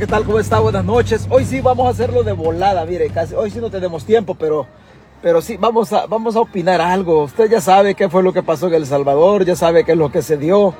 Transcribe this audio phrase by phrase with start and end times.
[0.00, 0.24] ¿qué tal?
[0.24, 0.58] ¿Cómo está?
[0.60, 1.26] Buenas noches.
[1.28, 4.66] Hoy sí vamos a hacerlo de volada, mire, casi, hoy sí no tenemos tiempo, pero,
[5.20, 7.24] pero sí, vamos a, vamos a opinar algo.
[7.24, 9.98] Usted ya sabe qué fue lo que pasó en El Salvador, ya sabe qué es
[9.98, 10.72] lo que se dio.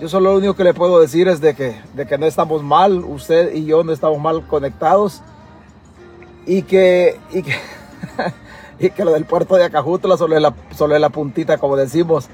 [0.00, 2.64] Yo solo lo único que le puedo decir es de que, de que no estamos
[2.64, 5.22] mal, usted y yo no estamos mal conectados
[6.44, 7.54] y que, y que,
[8.80, 11.76] y que lo del puerto de Acajutla solo es la, solo es la puntita, como
[11.76, 12.28] decimos.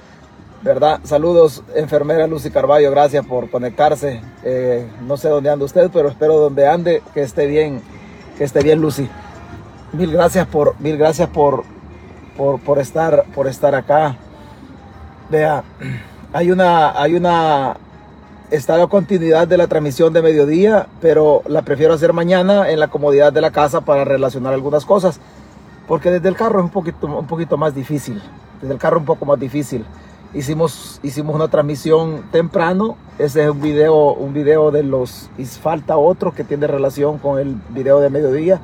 [0.62, 1.00] ¿Verdad?
[1.04, 4.20] Saludos, enfermera Lucy Carballo, gracias por conectarse.
[4.42, 7.80] Eh, no sé dónde anda usted, pero espero donde ande que esté bien,
[8.36, 9.08] que esté bien Lucy.
[9.92, 11.64] Mil gracias por, mil gracias por,
[12.64, 14.16] por, estar, por estar acá.
[15.30, 15.62] Vea,
[16.32, 17.76] hay una, hay una,
[18.50, 22.88] está la continuidad de la transmisión de mediodía, pero la prefiero hacer mañana en la
[22.88, 25.20] comodidad de la casa para relacionar algunas cosas,
[25.86, 28.20] porque desde el carro es un poquito, un poquito más difícil,
[28.60, 29.86] desde el carro un poco más difícil.
[30.34, 32.96] Hicimos, hicimos una transmisión temprano.
[33.18, 35.30] Ese es un video, un video de los...
[35.38, 38.60] Y falta otro que tiene relación con el video de mediodía.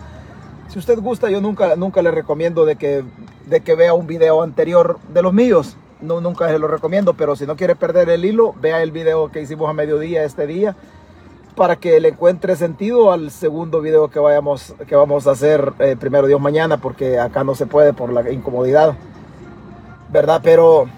[0.68, 3.02] Si usted gusta, yo nunca, nunca le recomiendo de que,
[3.46, 5.76] de que vea un video anterior de los míos.
[6.02, 9.30] No, nunca se lo recomiendo, pero si no quiere perder el hilo, vea el video
[9.30, 10.76] que hicimos a mediodía este día
[11.56, 15.96] para que le encuentre sentido al segundo video que, vayamos, que vamos a hacer eh,
[15.98, 18.96] primero Dios mañana, porque acá no se puede por la incomodidad,
[20.10, 20.40] ¿verdad?
[20.42, 20.88] Pero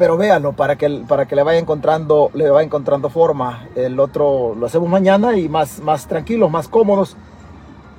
[0.00, 3.66] pero véanlo para que, para que le vaya encontrando, le vaya encontrando forma.
[3.74, 7.18] El otro lo hacemos mañana y más, más tranquilos, más cómodos,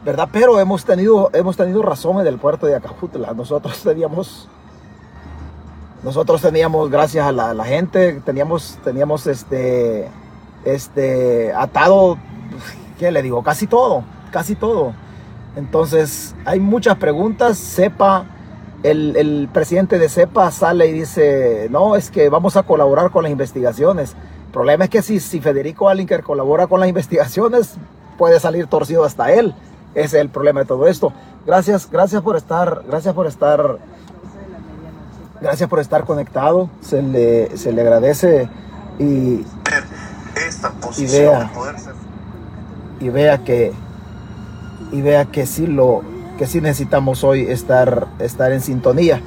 [0.03, 0.27] ¿verdad?
[0.33, 3.35] Pero hemos tenido, hemos tenido razón en el puerto de Acajutla.
[3.35, 4.49] Nosotros teníamos,
[6.03, 10.09] nosotros teníamos, gracias a la, gente, teníamos, teníamos este,
[10.65, 12.17] este, atado,
[12.97, 13.43] ¿qué le digo?
[13.43, 14.93] Casi todo, casi todo.
[15.55, 18.25] Entonces, hay muchas preguntas, sepa
[18.83, 23.31] el, presidente de CEPA sale y dice, no, es que vamos a colaborar con las
[23.31, 24.15] investigaciones.
[24.47, 27.75] El problema es que si, si Federico Alinker colabora con las investigaciones,
[28.17, 29.53] puede salir torcido hasta él.
[29.93, 31.13] Ese es el problema de todo esto.
[31.45, 33.77] Gracias, gracias por estar, gracias por estar,
[35.41, 36.69] gracias por estar conectado.
[36.81, 38.49] Se le, se le agradece
[38.99, 39.45] y,
[40.97, 41.51] y vea,
[42.99, 43.73] y vea que,
[44.91, 46.01] y vea que sí lo,
[46.41, 49.21] que sí necesitamos hoy estar, estar en sintonía,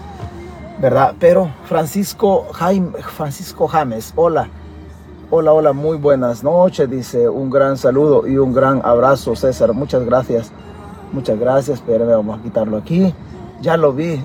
[0.80, 1.14] ¿verdad?
[1.20, 4.48] Pero Francisco, Jaime, Francisco James, hola,
[5.30, 10.04] hola, hola, muy buenas noches, dice un gran saludo y un gran abrazo, César, muchas
[10.04, 10.50] gracias,
[11.12, 13.14] muchas gracias, espérame, vamos a quitarlo aquí,
[13.60, 14.20] ya lo vi,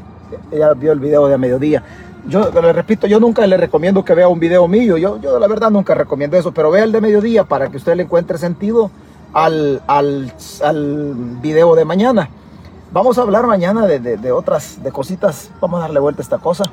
[0.51, 1.83] ya vio el video de mediodía.
[2.27, 5.45] Yo le repito, yo nunca le recomiendo que vea un video mío, yo, yo la
[5.45, 8.89] verdad nunca recomiendo eso, pero vea el de mediodía para que usted le encuentre sentido
[9.31, 10.33] al, al,
[10.63, 12.31] al video de mañana.
[12.91, 15.51] Vamos a hablar mañana de, otras, de cositas.
[15.61, 16.63] Vamos a darle vuelta a esta cosa.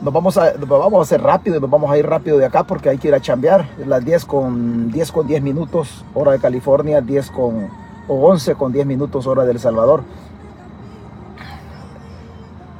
[0.00, 2.88] Nos vamos a, vamos a hacer rápido nos vamos a ir rápido de acá porque
[2.88, 3.68] hay que ir a chambear.
[3.86, 7.68] Las 10 con 10 con 10 minutos, hora de California, 10 con
[8.08, 10.02] o 11 con 10 minutos, hora de El Salvador.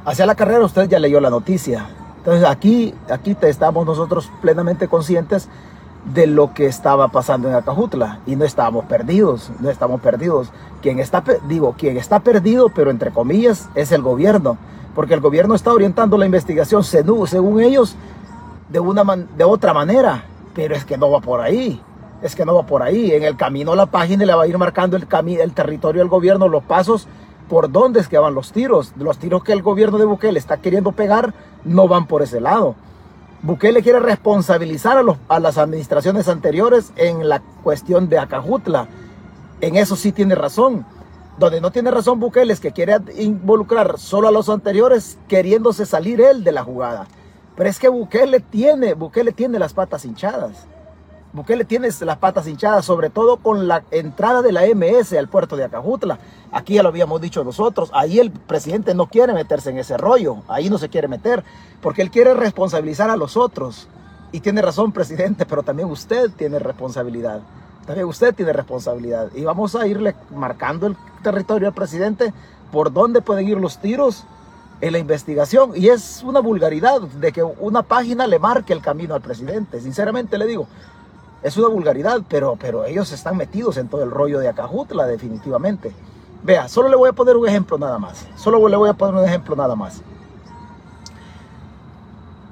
[0.03, 1.87] Hacia la carrera usted ya leyó la noticia.
[2.17, 5.47] Entonces aquí, aquí estamos nosotros plenamente conscientes
[6.13, 10.49] de lo que estaba pasando en Acajutla y no estábamos perdidos, no estamos perdidos.
[10.81, 14.57] Quien está, digo, quien está perdido, pero entre comillas, es el gobierno,
[14.95, 17.95] porque el gobierno está orientando la investigación según ellos
[18.69, 21.81] de una de otra manera, pero es que no va por ahí.
[22.21, 23.13] Es que no va por ahí.
[23.13, 25.07] En el camino la página le va a ir marcando el,
[25.39, 27.07] el territorio del gobierno, los pasos
[27.47, 28.93] por dónde es que van los tiros.
[28.97, 31.33] Los tiros que el gobierno de Bukele está queriendo pegar
[31.63, 32.75] no van por ese lado.
[33.41, 38.87] Bukele quiere responsabilizar a, las administraciones anteriores en la cuestión de Acajutla.
[39.61, 40.85] En eso sí tiene razón.
[41.37, 46.19] Donde no tiene razón Bukele es que quiere involucrar solo a los anteriores queriéndose salir
[46.19, 47.07] él de la jugada.
[47.55, 50.67] Pero es que Bukele tiene, Bukele tiene las patas hinchadas.
[51.31, 55.55] Bukele tiene las patas hinchadas, sobre todo con la entrada de la MS al puerto
[55.55, 56.17] de Acajutla.
[56.51, 60.37] Aquí ya lo habíamos dicho nosotros, ahí el presidente no quiere meterse en ese rollo,
[60.47, 61.43] ahí no se quiere meter,
[61.81, 63.87] porque él quiere responsabilizar a los otros.
[64.31, 67.41] Y tiene razón, presidente, pero también usted tiene responsabilidad.
[67.85, 69.29] También usted tiene responsabilidad.
[69.35, 72.33] Y vamos a irle marcando el territorio al presidente
[72.71, 74.25] por dónde pueden ir los tiros
[74.81, 75.71] en la investigación.
[75.75, 79.81] Y es una vulgaridad de que una página le marque el camino al presidente.
[79.81, 80.67] Sinceramente le digo,
[81.41, 85.93] es una vulgaridad, pero, pero ellos están metidos en todo el rollo de Acajutla, definitivamente.
[86.43, 88.25] Vea, solo le voy a poner un ejemplo nada más.
[88.35, 90.01] Solo le voy a poner un ejemplo nada más.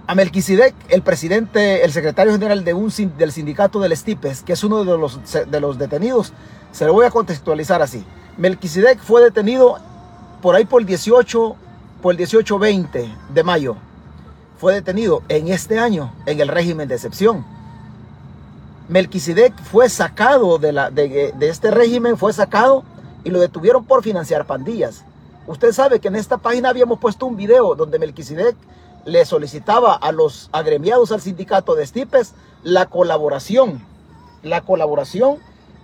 [0.07, 4.63] A Melquisedec, el presidente, el secretario general de un, del sindicato del Estipes, que es
[4.63, 6.31] uno de los, de los detenidos,
[6.71, 8.05] se lo voy a contextualizar así.
[8.37, 9.79] Melquisedec fue detenido
[10.41, 11.55] por ahí por el 18,
[12.01, 13.75] por el 18-20 de mayo.
[14.57, 17.56] Fue detenido en este año en el régimen de excepción
[18.89, 22.83] Melquisedec fue sacado de, este régimen, fue sacado
[23.23, 25.03] y lo detuvieron por financiar pandillas.
[25.45, 28.55] Usted sabe que en esta página habíamos puesto un video donde Melquisedec
[29.05, 33.81] le solicitaba a los agremiados al sindicato de Estipes la colaboración,
[34.41, 35.37] la colaboración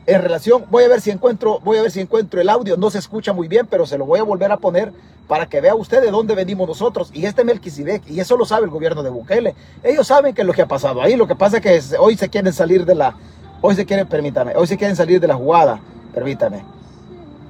[0.06, 2.90] en relación, voy a ver si encuentro, voy a ver si encuentro el audio, no
[2.90, 4.92] se escucha muy bien, pero se lo voy a volver a poner
[5.28, 7.10] para que vea usted de dónde venimos nosotros.
[7.14, 9.56] Y este Melquisedec, y eso lo sabe el gobierno de Bukele.
[9.84, 11.16] Ellos saben que es lo que ha pasado ahí.
[11.16, 13.16] Lo que pasa es que hoy se quieren salir de la,
[13.62, 15.80] hoy se quieren, permítame, hoy se quieren salir de la jugada,
[16.14, 16.64] permítame.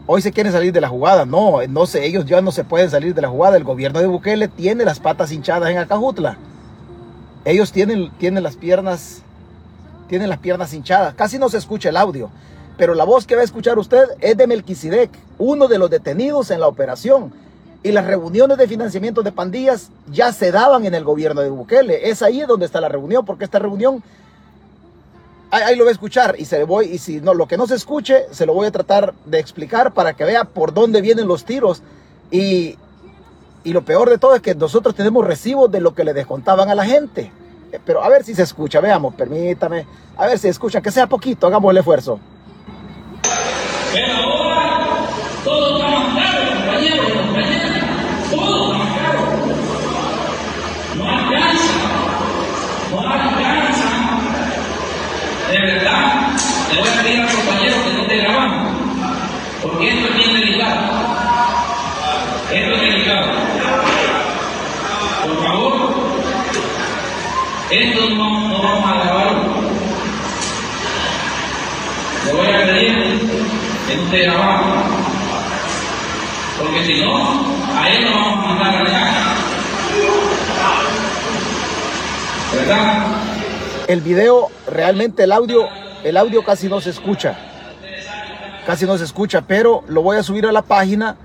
[0.05, 1.25] Hoy se quieren salir de la jugada.
[1.25, 3.55] No, no sé, ellos ya no se pueden salir de la jugada.
[3.55, 6.37] El gobierno de Bukele tiene las patas hinchadas en Acajutla.
[7.45, 9.21] Ellos tienen, tienen las piernas,
[10.09, 11.13] tienen las piernas hinchadas.
[11.13, 12.29] Casi no se escucha el audio.
[12.77, 16.51] Pero la voz que va a escuchar usted es de Melquisedec, uno de los detenidos
[16.51, 17.31] en la operación.
[17.83, 22.09] Y las reuniones de financiamiento de pandillas ya se daban en el gobierno de Bukele.
[22.09, 24.01] Es ahí donde está la reunión, porque esta reunión
[25.51, 27.75] ahí, lo voy a escuchar y se voy y si no lo que no se
[27.75, 31.45] escuche se lo voy a tratar de explicar para que vea por dónde vienen los
[31.45, 31.83] tiros
[32.31, 32.77] y,
[33.63, 36.69] y lo peor de todo es que nosotros tenemos recibos de lo que le descontaban
[36.69, 37.31] a la gente.
[37.71, 39.85] Eh, pero a ver si se escucha, veamos, permítame,
[40.17, 42.19] a ver si escuchan, que sea poquito, hagamos el esfuerzo.
[43.93, 45.07] Pero ahora
[45.43, 45.82] todo
[55.53, 56.31] De verdad,
[56.71, 58.71] le voy a pedir al compañero que no esté grabando.
[59.61, 60.79] Porque esto es bien delicado.
[62.51, 63.27] Esto es delicado.
[65.27, 65.93] Por favor,
[67.69, 69.43] esto no, no vamos a grabarlo.
[72.25, 73.19] Le voy a pedir
[73.87, 74.63] que no esté grabado.
[76.57, 77.45] Porque si no,
[77.79, 79.35] a él lo vamos a mandar a la
[82.55, 83.22] ¿Verdad?
[83.87, 85.67] El video, realmente el audio,
[86.03, 87.37] el audio casi no se escucha.
[88.65, 91.17] Casi no se escucha, pero lo voy a subir a la página.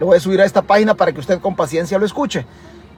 [0.00, 2.44] Lo voy a subir a esta página para que usted con paciencia lo escuche.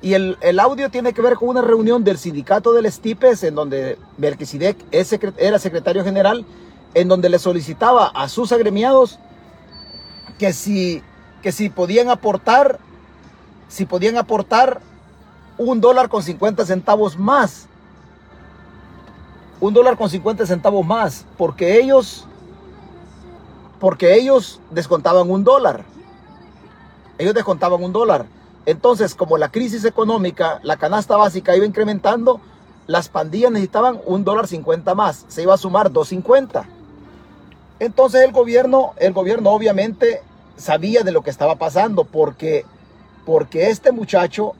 [0.00, 3.54] Y el, el, audio tiene que ver con una reunión del sindicato del Estipes, en
[3.54, 6.46] donde Melquisedec era secretario general,
[6.94, 9.18] en donde le solicitaba a sus agremiados
[10.38, 11.02] que si,
[11.42, 12.78] que si podían aportar,
[13.68, 14.80] si podían aportar
[15.58, 17.68] un dólar con 50 centavos más.
[19.64, 22.26] Un dólar con 50 centavos más, porque ellos,
[23.80, 25.84] porque ellos descontaban un dólar.
[27.16, 28.26] Ellos descontaban un dólar.
[28.66, 32.42] Entonces, como la crisis económica, la canasta básica iba incrementando,
[32.86, 35.24] las pandillas necesitaban un dólar 50 más.
[35.28, 36.66] Se iba a sumar 2.50.
[37.78, 40.20] Entonces el gobierno, el gobierno obviamente
[40.58, 42.66] sabía de lo que estaba pasando porque,
[43.24, 44.52] porque este muchacho,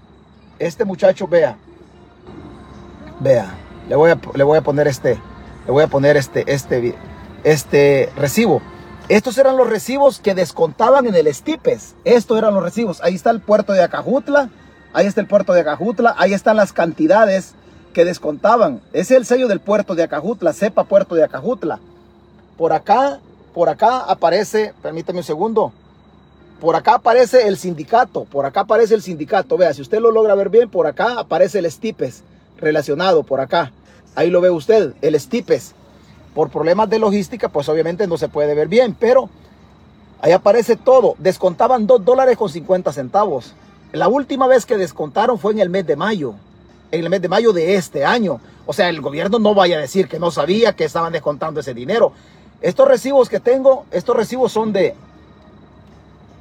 [0.59, 1.59] este muchacho, vea,
[3.21, 3.55] vea,
[3.89, 5.19] le voy a, le voy a poner este,
[5.67, 6.95] le voy a poner este, este,
[7.43, 8.63] este recibo.
[9.09, 11.95] Estos eran los recibos que descontaban en el Estipes.
[12.05, 13.03] Estos eran los recibos.
[13.03, 14.49] Ahí está el puerto de Acajutla.
[14.95, 16.15] Ahí está el puerto de Acajutla.
[16.17, 17.55] Ahí están las cantidades
[17.93, 18.81] que descontaban.
[18.95, 20.55] Ese es el sello del puerto de Acajutla.
[20.55, 21.81] Sepa puerto de Acajutla.
[22.57, 23.21] Por acá,
[23.53, 25.73] por acá aparece, permítame un segundo.
[26.59, 28.25] Por acá aparece el sindicato.
[28.25, 29.59] Por acá aparece el sindicato.
[29.59, 32.23] Vea, si usted lo logra ver bien, por acá aparece el Estipes
[32.65, 33.73] relacionado por acá.
[34.15, 35.75] Ahí lo ve usted, el Estipes.
[36.35, 39.29] Por problemas de logística, pues obviamente no se puede ver bien, pero
[40.21, 41.15] ahí aparece todo.
[41.19, 43.55] Descontaban 2 dólares con 50 centavos.
[43.93, 46.35] La última vez que descontaron fue en el mes de mayo.
[46.91, 48.41] En el mes de mayo de este año.
[48.67, 51.75] O sea, el gobierno no vaya a decir que no sabía que estaban descontando ese
[51.75, 52.13] dinero.
[52.61, 54.95] Estos recibos que tengo, estos recibos son de,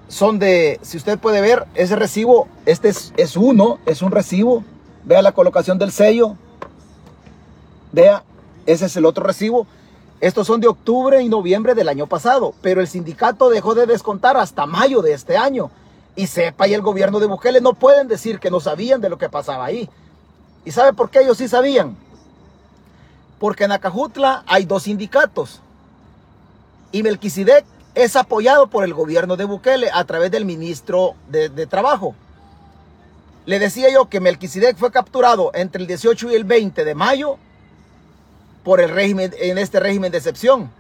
[0.07, 4.63] son de, si usted puede ver, ese recibo, este es, es uno, es un recibo.
[5.05, 6.35] Vea la colocación del sello.
[7.91, 8.23] Vea,
[8.65, 9.67] ese es el otro recibo.
[10.21, 14.37] Estos son de octubre y noviembre del año pasado, pero el sindicato dejó de descontar
[14.37, 15.69] hasta mayo de este año.
[16.15, 19.17] Y sepa y el gobierno de Bukele no pueden decir que no sabían de lo
[19.17, 19.89] que pasaba ahí.
[20.63, 21.97] ¿Y sabe por qué ellos sí sabían?
[23.39, 25.59] Porque en Acajutla hay dos sindicatos.
[26.93, 31.67] Y Melquisedec es apoyado por el gobierno de Bukele a través del ministro de, de
[31.67, 32.15] Trabajo.
[33.45, 37.37] Le decía yo que Melquisedec fue capturado entre el 18 y el 20 de mayo
[38.63, 40.71] por el régimen, en este régimen de excepción.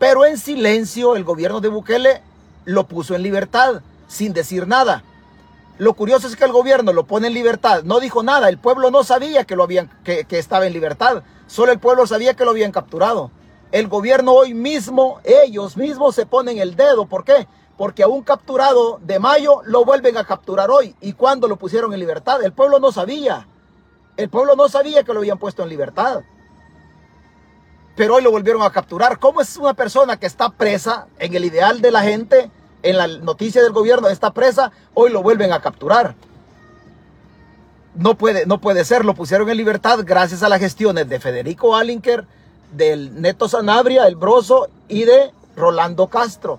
[0.00, 2.20] Pero en silencio el gobierno de Bukele
[2.64, 5.04] lo puso en libertad, sin decir nada.
[5.78, 8.90] Lo curioso es que el gobierno lo pone en libertad, no dijo nada, el pueblo
[8.90, 12.44] no sabía que, lo habían, que, que estaba en libertad, solo el pueblo sabía que
[12.44, 13.30] lo habían capturado.
[13.70, 17.46] El gobierno hoy mismo, ellos mismos se ponen el dedo, ¿por qué?
[17.76, 20.94] Porque a un capturado de mayo lo vuelven a capturar hoy.
[21.00, 22.42] ¿Y cuándo lo pusieron en libertad?
[22.42, 23.46] El pueblo no sabía.
[24.16, 26.22] El pueblo no sabía que lo habían puesto en libertad.
[27.96, 29.18] pero hoy lo volvieron a capturar.
[29.18, 32.50] ¿Cómo es una persona que está presa en el ideal de la gente,
[32.82, 36.14] en la noticia del gobierno está presa, hoy lo vuelven a capturar?
[37.94, 41.76] No puede, no puede ser, lo pusieron en libertad gracias a las gestiones de Federico
[41.76, 42.26] Alinker,
[42.72, 46.58] del Neto Sanabria, el Broso y de Rolando Castro.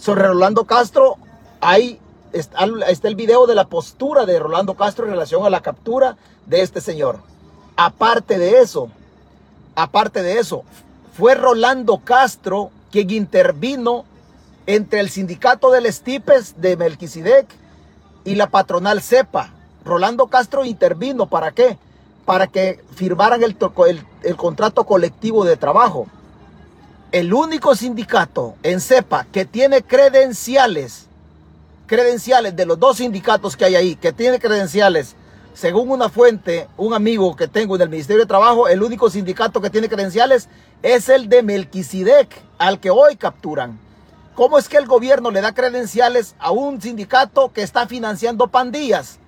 [0.00, 1.18] Sobre Rolando Castro,
[1.60, 2.00] ahí
[2.32, 6.16] está, el video de la postura de Rolando Castro en relación a la captura
[6.46, 7.18] de este señor.
[7.76, 8.88] Aparte de eso,
[9.74, 10.64] aparte de eso,
[11.12, 14.06] fue Rolando Castro quien intervino
[14.64, 17.46] entre el sindicato del Estipes de Melquisedec
[18.24, 19.50] y la patronal CEPA.
[19.84, 21.76] Rolando Castro intervino para qué?
[22.24, 26.06] Para que firmaran el contrato colectivo de trabajo.
[27.12, 31.06] El único sindicato en CEPA que tiene credenciales,
[31.86, 35.16] credenciales de los dos sindicatos que hay ahí, que tiene credenciales
[35.52, 39.60] según una fuente, un amigo que tengo en el Ministerio de Trabajo, el único sindicato
[39.60, 40.48] que tiene credenciales
[40.82, 43.78] es el de Melquisedec, al que hoy capturan.
[44.36, 49.18] ¿Cómo es que el gobierno le da credenciales a un sindicato que está financiando pandillas?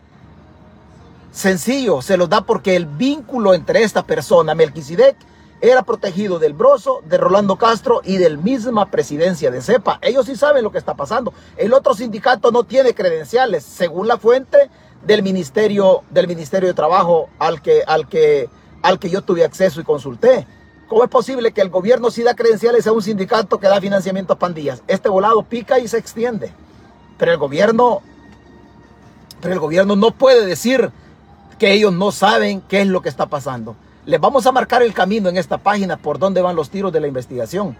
[1.33, 5.17] Sencillo, se los da porque el vínculo entre esta persona, Melquisedec,
[5.63, 10.01] era protegido del Broso, de Rolando Castro y del misma presidencia de CEPA.
[10.03, 11.33] Ellos sí saben lo que está pasando.
[11.57, 13.63] El otro sindicato no tiene credenciales.
[13.63, 14.69] Según la fuente,
[15.05, 18.49] del Ministerio, del Ministerio de Trabajo al que, al, que,
[18.83, 20.47] al que yo tuve acceso y consulté.
[20.89, 24.35] ¿Cómo es posible que el gobierno sí da credenciales a un sindicato que da financiamiento
[24.35, 24.83] a pandillas?
[24.87, 26.53] Este volado pica y se extiende.
[27.19, 28.03] Pero el gobierno,
[29.41, 30.91] pero el gobierno no puede decir
[31.59, 33.75] que ellos no saben qué es lo que está pasando.
[34.05, 36.99] Les vamos a marcar el camino en esta página por dónde van los tiros de
[36.99, 37.77] la investigación.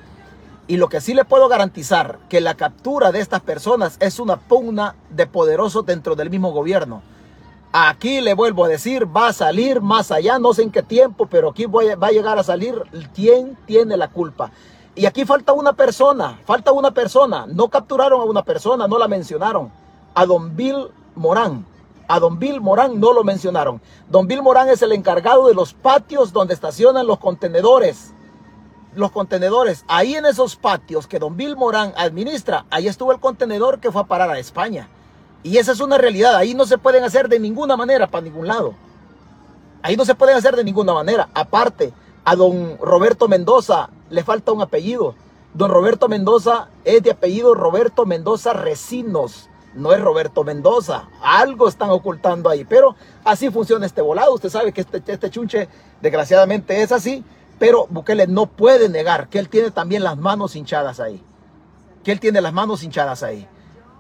[0.69, 4.37] Y lo que sí le puedo garantizar, que la captura de estas personas es una
[4.37, 7.03] pugna de poderosos dentro del mismo gobierno.
[7.73, 11.27] Aquí le vuelvo a decir, va a salir más allá, no sé en qué tiempo,
[11.27, 12.81] pero aquí va a llegar a salir
[13.13, 14.53] quién tiene la culpa.
[14.95, 17.47] Y aquí falta una persona, falta una persona.
[17.49, 19.73] No capturaron a una persona, no la mencionaron.
[20.15, 21.67] A Don Bill Morán.
[22.13, 23.81] A Don Bill Morán no lo mencionaron.
[24.11, 28.13] Don Bill Morán es el encargado de los patios donde estacionan los contenedores.
[28.95, 29.83] Los contenedores.
[29.89, 34.03] Ahí en esos patios que Don Bill Morán administra, ahí estuvo el contenedor que fue
[34.03, 34.91] a parar a España.
[35.43, 36.37] Y esa es una realidad.
[36.37, 38.75] Ahí no se pueden hacer de ninguna manera para ningún lado.
[39.81, 41.31] Ahí no se pueden hacer de ninguna manera.
[41.33, 41.95] Aparte,
[42.27, 45.15] a don Roberto Mendoza le falta un apellido.
[45.55, 49.49] Don Roberto Mendoza es de apellido Roberto Mendoza Recinos.
[49.75, 51.09] No es Roberto Mendoza.
[51.23, 52.65] Algo están ocultando ahí.
[52.65, 54.35] Pero así funciona este volado.
[54.35, 55.69] Usted sabe que este, este chunche
[56.01, 57.25] desgraciadamente es así.
[57.59, 61.23] Pero Bukele no puede negar que él tiene también las manos hinchadas ahí.
[62.05, 63.47] Que él tiene las manos hinchadas ahí.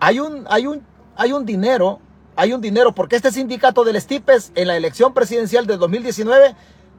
[0.00, 0.84] Hay un, hay un
[1.16, 2.00] hay un dinero,
[2.36, 6.54] hay un dinero, porque este sindicato del Estipes en la elección presidencial del 2019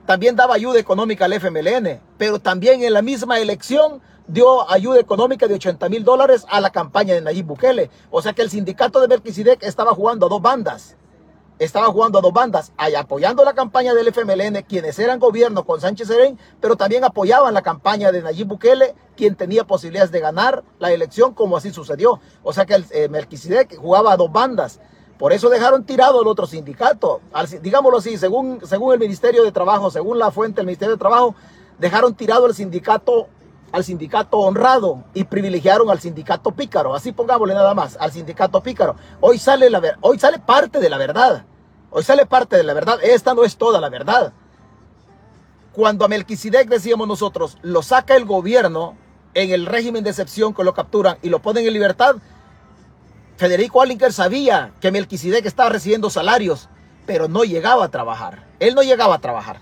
[0.05, 5.47] también daba ayuda económica al FMLN, pero también en la misma elección dio ayuda económica
[5.47, 7.89] de 80 mil dólares a la campaña de Nayib Bukele.
[8.11, 10.95] O sea que el sindicato de Melquisedec estaba jugando a dos bandas
[11.59, 16.07] estaba jugando a dos bandas, apoyando la campaña del FMLN, quienes eran gobierno con Sánchez
[16.07, 20.91] Serén, pero también apoyaban la campaña de Nayib Bukele, quien tenía posibilidades de ganar la
[20.91, 22.19] elección, como así sucedió.
[22.43, 24.79] O sea que el eh, jugaba a dos bandas.
[25.17, 27.21] Por eso dejaron tirado el otro sindicato.
[27.61, 31.35] digámoslo así, según, según el Ministerio de Trabajo, según la fuente del Ministerio de Trabajo,
[31.77, 33.27] dejaron tirado el sindicato
[33.73, 36.93] al sindicato honrado y privilegiaron al sindicato pícaro.
[36.93, 38.95] Así pongámosle nada más, al sindicato pícaro.
[39.19, 41.43] Hoy sale, la, hoy sale parte de la verdad.
[41.89, 42.99] Hoy sale parte de la verdad.
[43.03, 44.31] Esta no es toda la verdad.
[45.73, 48.95] Cuando a Melquisedec decíamos nosotros, lo saca el gobierno
[49.33, 52.17] en el régimen de excepción que lo capturan y lo ponen en libertad,
[53.37, 56.69] Federico Alinker sabía que Melquisedec estaba recibiendo salarios,
[57.07, 58.45] pero no llegaba a trabajar.
[58.59, 59.61] Él no llegaba a trabajar.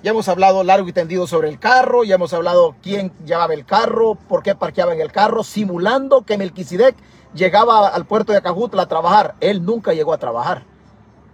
[0.00, 3.64] Ya hemos hablado largo y tendido sobre el carro, ya hemos hablado quién llevaba el
[3.64, 6.94] carro, por qué parqueaba en el carro, simulando que Melquisedec
[7.34, 9.34] llegaba al puerto de Acajutla a trabajar.
[9.40, 10.62] Él nunca llegó a trabajar.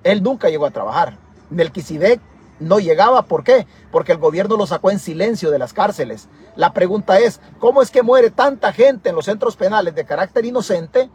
[0.03, 1.19] Él nunca llegó a trabajar.
[1.51, 2.21] Melquisedec
[2.59, 3.67] no llegaba, ¿por qué?
[3.93, 6.29] Porque el gobierno lo sacó en silencio de las cárceles.
[6.57, 10.47] La pregunta es, ¿cómo es que muere tanta gente en los centros penales de carácter
[10.47, 11.11] inocente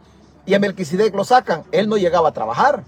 [0.46, 1.64] y a Melquisedec lo sacan?
[1.72, 2.84] Él no llegaba a trabajar.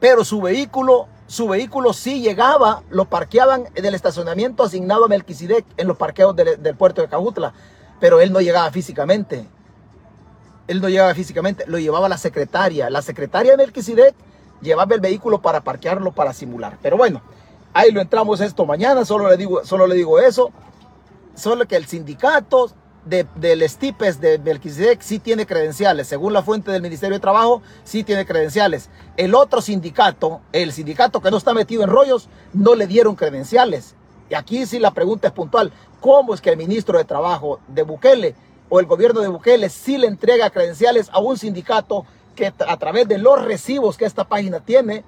[0.00, 5.64] Pero su vehículo su vehículo sí llegaba, lo parqueaban en el estacionamiento asignado a Melquisedec
[5.76, 7.54] en los parqueos del puerto de Cajutla,
[8.00, 9.46] pero él no llegaba físicamente.
[10.66, 12.90] Él no llegaba físicamente, lo llevaba la secretaria.
[12.90, 14.12] La secretaria de Melquisedec
[14.60, 16.78] llevaba el vehículo para parquearlo para simular.
[16.82, 17.22] Pero bueno,
[17.74, 20.50] ahí lo entramos esto mañana, solo le digo, solo le digo eso.
[21.36, 22.72] Solo que el sindicato
[23.04, 26.08] de, del Estipes de Melquisedec sí tiene credenciales.
[26.08, 28.90] Según la fuente del Ministerio de Trabajo, sí tiene credenciales.
[29.16, 33.94] El otro sindicato, el sindicato que no está metido en rollos, no le dieron credenciales.
[34.28, 35.72] Y aquí sí la pregunta es puntual.
[36.00, 38.34] ¿Cómo es que el ministro de Trabajo de Bukele
[38.68, 43.08] o el gobierno de Bukele sí le entrega credenciales a un sindicato que a través
[43.08, 45.04] de los recibos que esta página tiene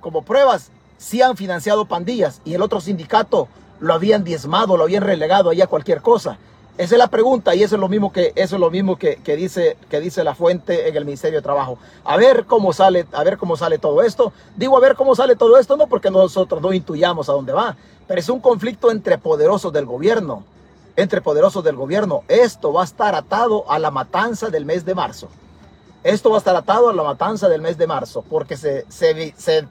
[0.00, 3.48] como pruebas sí han financiado pandillas y el otro sindicato
[3.80, 6.38] lo habían diezmado, lo habían relegado allá a cualquier cosa?
[6.78, 9.16] Esa es la pregunta y eso es lo mismo que eso es lo mismo que,
[9.16, 11.76] que, dice que dice la fuente en el Ministerio de Trabajo.
[12.02, 14.32] A ver cómo sale, a ver cómo sale todo esto.
[14.56, 17.76] Digo a ver cómo sale todo esto no porque nosotros no intuyamos a dónde va,
[18.08, 20.44] pero es un conflicto entre poderosos del gobierno,
[20.96, 22.22] entre poderosos del gobierno.
[22.26, 25.28] Esto va a estar atado a la matanza del mes de marzo.
[26.02, 29.34] Esto va a estar atado a la matanza del mes de marzo porque se, se,
[29.36, 29.68] se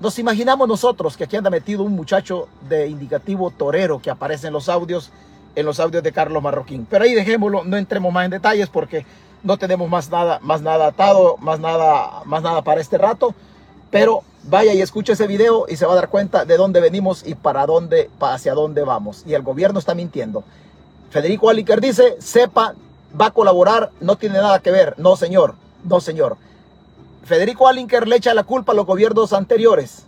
[0.00, 4.54] nos imaginamos nosotros que aquí anda metido un muchacho de indicativo torero que aparece en
[4.54, 5.10] los audios
[5.58, 6.86] en los audios de Carlos Marroquín.
[6.88, 9.04] Pero ahí dejémoslo, no entremos más en detalles porque
[9.42, 13.34] no tenemos más nada, más nada atado, más nada, más nada para este rato.
[13.90, 17.26] Pero vaya y escuche ese video y se va a dar cuenta de dónde venimos
[17.26, 19.24] y para dónde, hacia dónde vamos.
[19.26, 20.44] Y el gobierno está mintiendo.
[21.10, 22.74] Federico Aliker dice, sepa,
[23.20, 24.94] va a colaborar, no tiene nada que ver.
[24.96, 26.36] No, señor, no, señor.
[27.24, 30.04] Federico Alinker le echa la culpa a los gobiernos anteriores,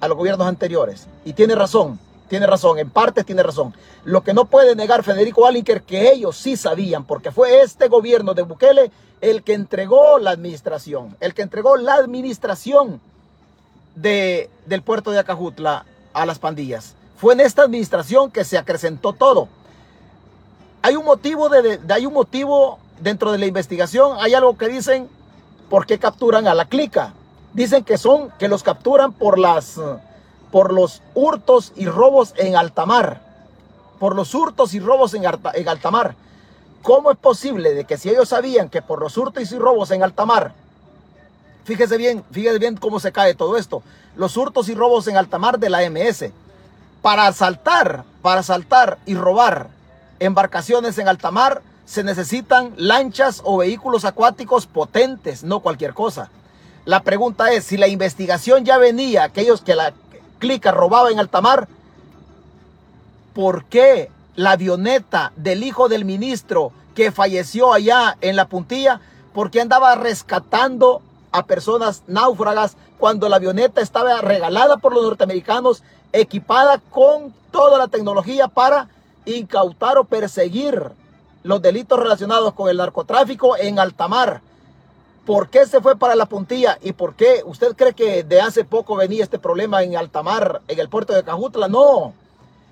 [0.00, 1.08] a los gobiernos anteriores.
[1.26, 1.98] Y tiene razón
[2.34, 3.72] tiene razón, en parte tiene razón.
[4.02, 8.34] Lo que no puede negar Federico Alinker que ellos sí sabían, porque fue este gobierno
[8.34, 13.00] de Bukele el que entregó la administración, el que entregó la administración
[13.94, 16.96] de, del puerto de Acajutla a las pandillas.
[17.18, 19.46] Fue en esta administración que se acrecentó todo.
[20.82, 25.08] Hay un motivo de hay un motivo dentro de la investigación, hay algo que dicen
[25.70, 27.14] por qué capturan a la clica.
[27.52, 29.78] Dicen que son que los capturan por las
[30.54, 33.20] por los hurtos y robos en altamar.
[33.98, 36.14] Por los hurtos y robos en, en altamar.
[36.80, 40.04] ¿Cómo es posible de que si ellos sabían que por los hurtos y robos en
[40.04, 40.52] altamar,
[41.64, 43.82] fíjese bien, fíjese bien cómo se cae todo esto,
[44.14, 46.26] los hurtos y robos en altamar de la MS,
[47.02, 49.70] para asaltar, para asaltar y robar
[50.20, 56.30] embarcaciones en altamar, se necesitan lanchas o vehículos acuáticos potentes, no cualquier cosa.
[56.84, 59.94] La pregunta es, si la investigación ya venía, aquellos que la
[60.44, 61.68] Clica robaba en altamar.
[63.32, 69.00] ¿Por qué la avioneta del hijo del ministro que falleció allá en la puntilla?
[69.32, 71.00] Porque andaba rescatando
[71.32, 77.88] a personas náufragas cuando la avioneta estaba regalada por los norteamericanos, equipada con toda la
[77.88, 78.88] tecnología para
[79.24, 80.90] incautar o perseguir
[81.42, 84.42] los delitos relacionados con el narcotráfico en alta mar.
[85.26, 86.78] ¿Por qué se fue para la puntilla?
[86.82, 87.42] ¿Y por qué?
[87.46, 91.24] ¿Usted cree que de hace poco venía este problema en Altamar, en el puerto de
[91.24, 91.66] Cajutla?
[91.66, 92.12] No,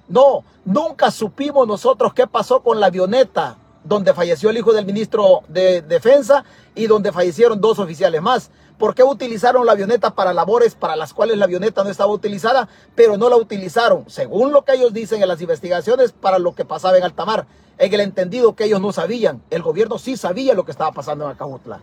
[0.09, 5.41] no, nunca supimos nosotros qué pasó con la avioneta donde falleció el hijo del ministro
[5.49, 8.51] de Defensa y donde fallecieron dos oficiales más.
[8.79, 12.69] ¿Por qué utilizaron la avioneta para labores para las cuales la avioneta no estaba utilizada,
[12.95, 16.67] pero no la utilizaron, según lo que ellos dicen en las investigaciones, para lo que
[16.67, 17.47] pasaba en Altamar?
[17.79, 21.25] En el entendido que ellos no sabían, el gobierno sí sabía lo que estaba pasando
[21.25, 21.81] en Acajutla.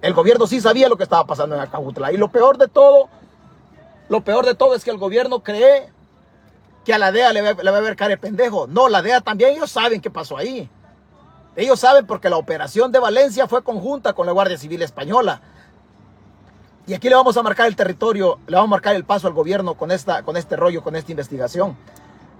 [0.00, 2.12] El gobierno sí sabía lo que estaba pasando en Acajutla.
[2.12, 3.08] Y lo peor de todo,
[4.08, 5.92] lo peor de todo es que el gobierno cree
[6.84, 8.66] que a la DEA le va, a ver cara de pendejo.
[8.66, 10.70] No, la DEA también, ellos saben qué pasó ahí.
[11.56, 15.42] Ellos saben porque la operación de Valencia fue conjunta con la Guardia Civil Española.
[16.86, 19.34] Y aquí le vamos a marcar el territorio, le vamos a marcar el paso al
[19.34, 21.76] gobierno con, esta, con este rollo, con esta investigación.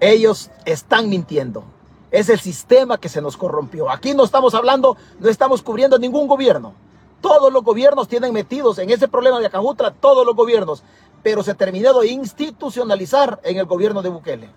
[0.01, 1.65] Ellos están mintiendo.
[2.11, 3.91] Es el sistema que se nos corrompió.
[3.91, 6.73] Aquí no estamos hablando, no estamos cubriendo ningún gobierno.
[7.21, 10.83] Todos los gobiernos tienen metidos en ese problema de Acajutla, todos los gobiernos,
[11.23, 14.51] pero se terminó de institucionalizar en el gobierno de Bukele.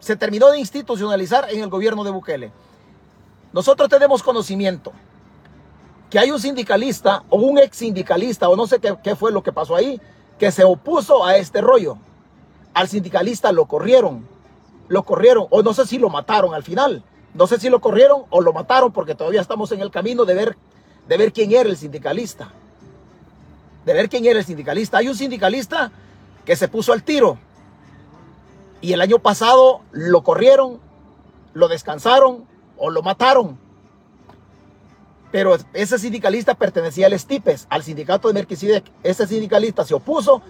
[0.00, 2.52] Se terminó de institucionalizar en el gobierno de Bukele.
[3.52, 4.92] Nosotros tenemos conocimiento
[6.10, 9.42] que hay un sindicalista o un ex sindicalista o no sé qué, qué fue lo
[9.42, 10.00] que pasó ahí,
[10.38, 11.98] que se opuso a este rollo.
[12.72, 14.26] Al sindicalista lo corrieron,
[14.88, 17.02] lo corrieron o no sé si lo mataron al final.
[17.34, 20.34] No sé si lo corrieron o lo mataron porque todavía estamos en el camino de
[20.34, 20.56] ver
[21.08, 22.48] de ver quién era el sindicalista.
[23.84, 24.98] De ver quién era el sindicalista.
[24.98, 25.92] Hay un sindicalista
[26.44, 27.38] que se puso al tiro.
[28.80, 30.80] Y el año pasado lo corrieron,
[31.54, 32.44] lo descansaron
[32.76, 33.58] o lo mataron.
[35.30, 38.84] Pero ese sindicalista pertenecía al Estipes, al sindicato de Merquisidec.
[39.02, 40.42] Ese sindicalista se opuso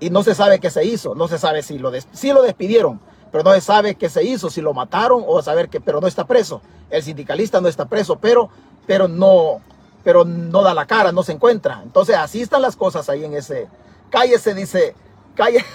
[0.00, 1.14] y no se sabe qué se hizo.
[1.14, 4.50] No se sabe si lo, si lo despidieron, pero no se sabe qué se hizo,
[4.50, 6.60] si lo mataron o saber que, pero no está preso.
[6.90, 8.50] El sindicalista no está preso, pero,
[8.86, 9.60] pero no,
[10.04, 11.80] pero no da la cara, no se encuentra.
[11.82, 13.68] Entonces así están las cosas ahí en ese.
[14.10, 14.94] Cállese, dice,
[15.34, 15.66] cállese.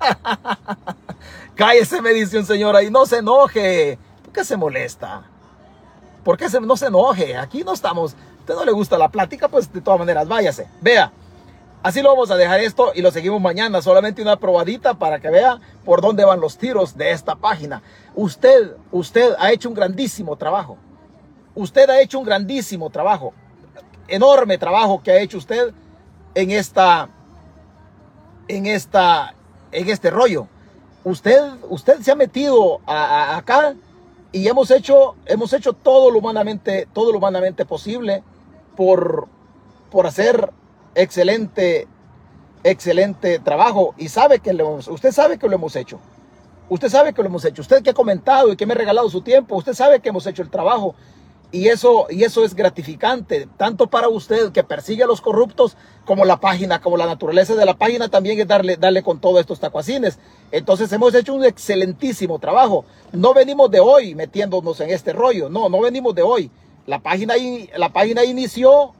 [1.54, 3.98] cállese, me dice un señor ahí, no se enoje.
[4.24, 5.22] ¿Por qué se molesta?
[6.24, 7.36] ¿Por qué no se enoje?
[7.36, 8.14] Aquí no estamos.
[8.14, 9.48] ¿A usted no le gusta la plática?
[9.48, 10.68] Pues de todas maneras, váyase.
[10.80, 11.12] Vea,
[11.82, 13.80] Así lo vamos a dejar esto y lo seguimos mañana.
[13.80, 17.82] Solamente una probadita para que vea por dónde van los tiros de esta página.
[18.14, 20.76] Usted, usted ha hecho un grandísimo trabajo.
[21.60, 23.34] Usted ha hecho un grandísimo trabajo.
[24.08, 25.74] Enorme trabajo que ha hecho usted
[26.34, 27.10] en esta,
[28.48, 29.34] en esta,
[29.70, 30.46] en este rollo.
[31.04, 33.74] Usted, usted se ha metido acá
[34.32, 37.20] y hemos hecho, hemos hecho todo lo humanamente, todo lo
[37.66, 38.22] posible
[38.74, 39.28] por,
[39.90, 40.48] por hacer
[40.94, 41.86] excelente,
[42.64, 46.00] excelente trabajo y sabe que lo, usted sabe que lo hemos hecho.
[46.70, 47.60] Usted sabe que lo hemos hecho.
[47.60, 50.26] Usted que ha comentado y que me ha regalado su tiempo, usted sabe que hemos
[50.26, 50.94] hecho el trabajo.
[51.52, 56.24] Y eso, y eso es gratificante, tanto para usted que persigue a los corruptos, como
[56.24, 59.58] la página, como la naturaleza de la página también es darle, darle con todos estos
[59.58, 60.18] tacuacines.
[60.52, 62.84] Entonces hemos hecho un excelentísimo trabajo.
[63.12, 66.50] No venimos de hoy metiéndonos en este rollo, no, no venimos de hoy.
[66.86, 67.34] La página,
[67.76, 68.92] la página inició,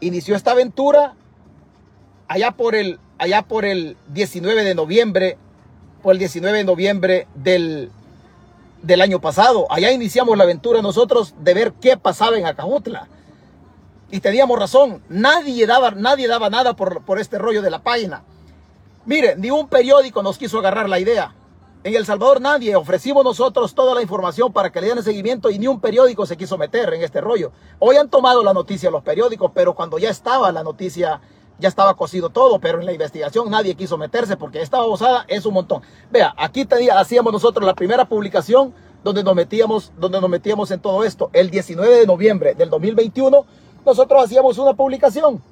[0.00, 1.14] inició esta aventura
[2.28, 5.38] allá por el, allá por el 19 de noviembre,
[6.02, 7.90] por el 19 de noviembre del,
[8.84, 9.66] del año pasado.
[9.70, 13.08] Allá iniciamos la aventura nosotros de ver qué pasaba en Acajutla.
[14.10, 18.22] Y teníamos razón, nadie daba, nadie daba nada por, por este rollo de la página.
[19.06, 21.34] Mire, ni un periódico nos quiso agarrar la idea.
[21.82, 25.58] En El Salvador nadie, ofrecimos nosotros toda la información para que le den seguimiento y
[25.58, 27.52] ni un periódico se quiso meter en este rollo.
[27.78, 31.20] Hoy han tomado la noticia los periódicos, pero cuando ya estaba la noticia
[31.58, 35.46] ya estaba cocido todo, pero en la investigación nadie quiso meterse porque estaba osada es
[35.46, 35.82] un montón.
[36.10, 40.80] Vea, aquí tenía, hacíamos nosotros la primera publicación donde nos metíamos, donde nos metíamos en
[40.80, 41.30] todo esto.
[41.32, 43.44] El 19 de noviembre del 2021,
[43.84, 45.42] nosotros hacíamos una publicación.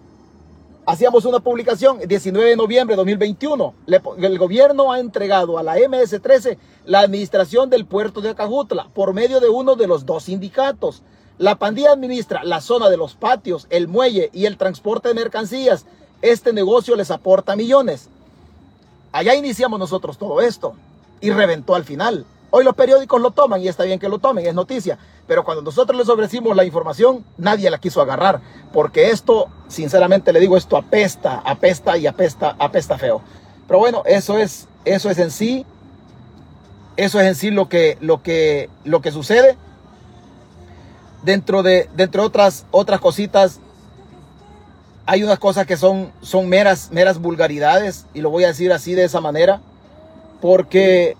[0.84, 3.74] Hacíamos una publicación, 19 de noviembre de 2021.
[4.18, 9.38] el gobierno ha entregado a la MS-13 la administración del puerto de Acajutla por medio
[9.38, 11.04] de uno de los dos sindicatos.
[11.38, 15.86] La pandilla administra la zona de los patios, el muelle y el transporte de mercancías.
[16.20, 18.08] Este negocio les aporta millones.
[19.12, 20.74] Allá iniciamos nosotros todo esto
[21.20, 22.26] y reventó al final.
[22.50, 24.98] Hoy los periódicos lo toman y está bien que lo tomen, es noticia.
[25.26, 28.40] Pero cuando nosotros les ofrecimos la información, nadie la quiso agarrar.
[28.72, 33.22] Porque esto, sinceramente le digo, esto apesta, apesta y apesta, apesta feo.
[33.66, 35.64] Pero bueno, eso es, eso es en sí,
[36.98, 39.56] eso es en sí lo que, lo que, lo que sucede
[41.22, 43.60] dentro de, dentro otras, otras cositas,
[45.06, 48.94] hay unas cosas que son, son meras, meras vulgaridades, y lo voy a decir así
[48.94, 49.60] de esa manera,
[50.40, 51.16] porque,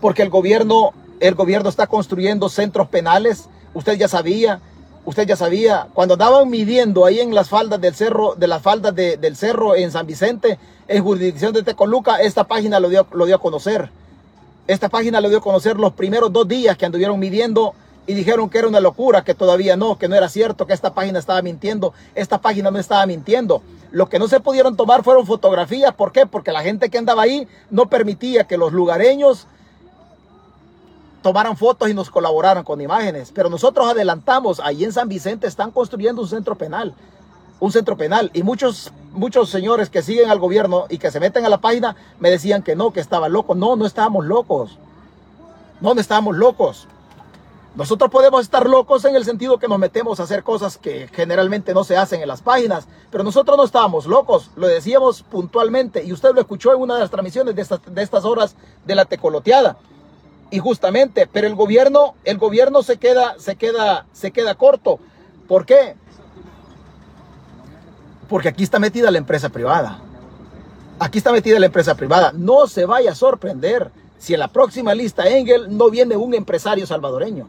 [0.00, 4.60] porque el gobierno, el gobierno está construyendo centros penales, usted ya sabía,
[5.04, 8.94] usted ya sabía, cuando andaban midiendo ahí en las faldas del cerro, de las faldas
[8.94, 13.36] del cerro en San Vicente, en jurisdicción de Tecoluca, esta página lo dio, lo dio
[13.36, 13.90] a conocer.
[14.66, 17.74] Esta página lo dio a conocer los primeros dos días que anduvieron midiendo
[18.08, 20.94] y dijeron que era una locura, que todavía no, que no era cierto, que esta
[20.94, 21.92] página estaba mintiendo.
[22.14, 23.60] Esta página no estaba mintiendo.
[23.90, 25.92] Lo que no se pudieron tomar fueron fotografías.
[25.92, 26.24] ¿Por qué?
[26.24, 29.46] Porque la gente que andaba ahí no permitía que los lugareños
[31.20, 33.30] tomaran fotos y nos colaboraran con imágenes.
[33.34, 36.94] Pero nosotros adelantamos, ahí en San Vicente están construyendo un centro penal.
[37.60, 38.30] Un centro penal.
[38.32, 41.94] Y muchos, muchos señores que siguen al gobierno y que se meten a la página
[42.20, 43.54] me decían que no, que estaba loco.
[43.54, 44.78] No, no estábamos locos.
[45.82, 46.88] No, no estábamos locos.
[47.78, 51.72] Nosotros podemos estar locos en el sentido que nos metemos a hacer cosas que generalmente
[51.72, 56.12] no se hacen en las páginas, pero nosotros no estábamos locos, lo decíamos puntualmente y
[56.12, 59.04] usted lo escuchó en una de las transmisiones de estas, de estas horas de la
[59.04, 59.76] tecoloteada.
[60.50, 64.98] Y justamente, pero el gobierno, el gobierno se queda, se queda, se queda corto.
[65.46, 65.94] ¿Por qué?
[68.28, 70.00] Porque aquí está metida la empresa privada.
[70.98, 72.32] Aquí está metida la empresa privada.
[72.34, 76.84] No se vaya a sorprender si en la próxima lista Engel no viene un empresario
[76.84, 77.46] salvadoreño.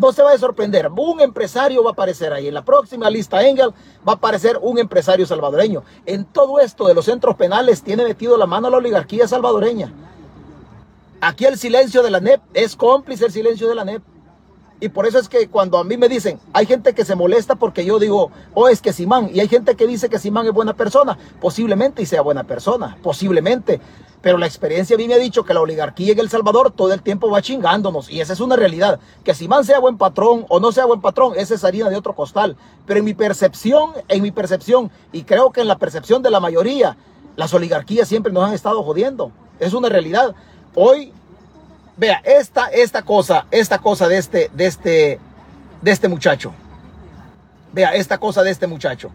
[0.00, 2.48] No se va a sorprender, un empresario va a aparecer ahí.
[2.48, 3.74] En la próxima lista Engel
[4.08, 5.84] va a aparecer un empresario salvadoreño.
[6.06, 9.92] En todo esto de los centros penales tiene metido la mano la oligarquía salvadoreña.
[11.20, 14.02] Aquí el silencio de la NEP es cómplice el silencio de la NEP.
[14.80, 17.54] Y por eso es que cuando a mí me dicen, hay gente que se molesta
[17.54, 20.52] porque yo digo, oh, es que Simán, y hay gente que dice que Simán es
[20.52, 23.80] buena persona, posiblemente y sea buena persona, posiblemente.
[24.22, 26.92] Pero la experiencia a mí me ha dicho que la oligarquía en El Salvador todo
[26.92, 28.10] el tiempo va chingándonos.
[28.10, 29.00] Y esa es una realidad.
[29.24, 32.14] Que Simán sea buen patrón o no sea buen patrón, esa es harina de otro
[32.14, 32.56] costal.
[32.86, 36.40] Pero en mi percepción, en mi percepción, y creo que en la percepción de la
[36.40, 36.96] mayoría,
[37.36, 39.32] las oligarquías siempre nos han estado jodiendo.
[39.58, 40.34] Es una realidad.
[40.74, 41.12] Hoy,
[42.00, 45.20] vea, esta, esta cosa, esta cosa de este, de este,
[45.82, 46.52] de este muchacho.
[47.74, 49.10] Vea, esta cosa de este muchacho.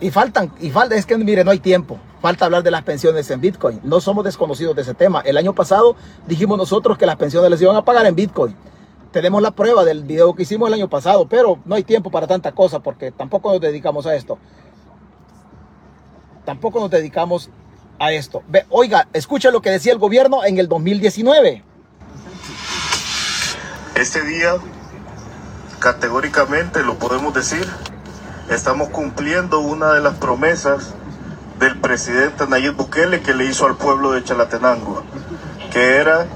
[0.00, 1.98] Y faltan, y falta, es que mire, no hay tiempo.
[2.20, 3.80] Falta hablar de las pensiones en Bitcoin.
[3.84, 5.20] No somos desconocidos de ese tema.
[5.20, 5.94] El año pasado
[6.26, 8.56] dijimos nosotros que las pensiones les iban a pagar en Bitcoin.
[9.12, 12.26] Tenemos la prueba del video que hicimos el año pasado, pero no hay tiempo para
[12.26, 14.36] tanta cosa porque tampoco nos dedicamos a esto.
[16.44, 17.50] tampoco nos dedicamos
[17.98, 18.42] a esto.
[18.70, 21.62] Oiga, escucha lo que decía el gobierno en el 2019.
[23.94, 24.54] Este día,
[25.80, 27.66] categóricamente lo podemos decir,
[28.50, 30.94] estamos cumpliendo una de las promesas
[31.58, 35.02] del presidente Nayib Bukele que le hizo al pueblo de Chalatenango,
[35.72, 36.26] que era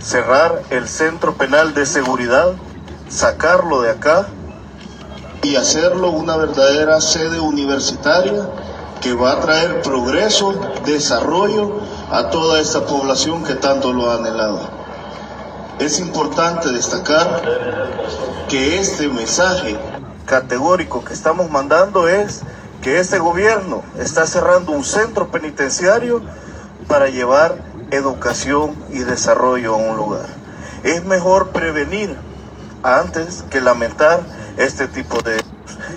[0.00, 2.52] cerrar el centro penal de seguridad,
[3.08, 4.26] sacarlo de acá
[5.42, 8.46] y hacerlo una verdadera sede universitaria
[9.00, 10.52] que va a traer progreso,
[10.84, 11.80] desarrollo
[12.10, 14.60] a toda esta población que tanto lo ha anhelado.
[15.78, 17.42] Es importante destacar
[18.48, 19.78] que este mensaje
[20.24, 22.42] categórico que estamos mandando es
[22.80, 26.22] que este gobierno está cerrando un centro penitenciario
[26.88, 27.56] para llevar
[27.90, 30.26] educación y desarrollo a un lugar.
[30.82, 32.16] Es mejor prevenir
[32.82, 34.20] antes que lamentar
[34.56, 35.42] este tipo de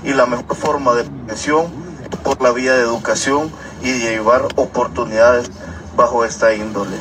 [0.04, 1.89] y la mejor forma de prevención
[2.30, 5.50] por la vía de educación y de llevar oportunidades
[5.96, 6.96] bajo esta índole.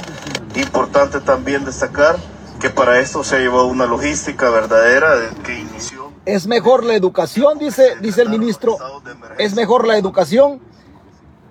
[0.55, 2.17] Importante también destacar
[2.59, 5.17] que para esto se ha llevado una logística verdadera.
[6.25, 8.79] Es mejor la educación, dice, dice el ministro.
[9.37, 10.63] Es mejor la educación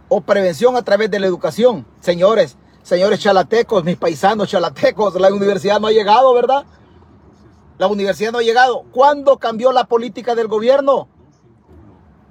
[0.10, 1.86] o prevención a través de la educación.
[2.00, 6.66] Señores, señores chalatecos, mis paisanos chalatecos, la universidad no ha llegado, ¿verdad?
[7.78, 8.86] La universidad no ha llegado.
[8.92, 11.10] ¿Cuándo cambió la política del gobierno?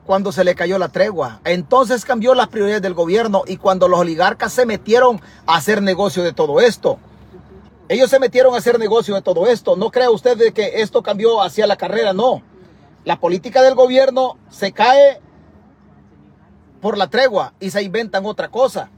[0.06, 1.40] Cuando se le cayó la tregua.
[1.44, 6.22] Entonces cambió las prioridades del gobierno y cuando los oligarcas se metieron a hacer negocio
[6.22, 6.98] de todo esto.
[7.88, 9.76] Ellos se metieron a hacer negocio de todo esto.
[9.76, 12.42] No crea usted de que esto cambió hacia la carrera, no.
[13.04, 15.20] La política del gobierno se cae
[16.80, 18.90] por la tregua y se inventan otra cosa.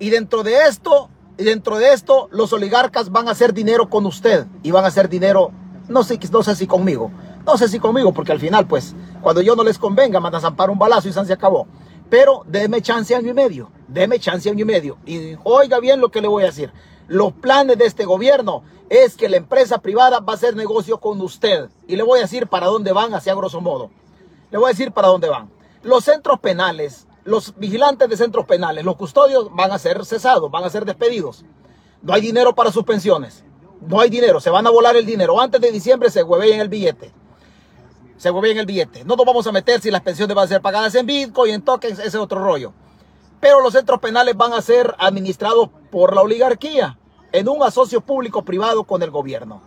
[0.00, 4.06] Y dentro de esto, y dentro de esto, los oligarcas van a hacer dinero con
[4.06, 5.52] usted y van a hacer dinero,
[5.88, 7.10] no sé, no sé si conmigo,
[7.46, 10.42] no sé si conmigo, porque al final, pues, cuando yo no les convenga, mandan a
[10.42, 11.66] zampar un balazo y se acabó.
[12.08, 14.98] Pero déme chance año y medio, déme chance año y medio.
[15.06, 16.72] Y oiga bien lo que le voy a decir.
[17.06, 21.20] Los planes de este gobierno es que la empresa privada va a hacer negocio con
[21.20, 21.70] usted.
[21.86, 23.90] Y le voy a decir para dónde van, hacia grosso modo.
[24.50, 25.50] Le voy a decir para dónde van.
[25.82, 30.64] Los centros penales, los vigilantes de centros penales, los custodios van a ser cesados, van
[30.64, 31.44] a ser despedidos.
[32.02, 33.44] No hay dinero para sus pensiones.
[33.80, 35.40] No hay dinero, se van a volar el dinero.
[35.40, 37.12] Antes de diciembre se en el billete.
[38.20, 39.02] Se en el billete.
[39.02, 41.62] No nos vamos a meter si las pensiones van a ser pagadas en Bitcoin, en
[41.62, 42.74] tokens, ese otro rollo.
[43.40, 46.98] Pero los centros penales van a ser administrados por la oligarquía
[47.32, 49.62] en un asocio público-privado con el gobierno.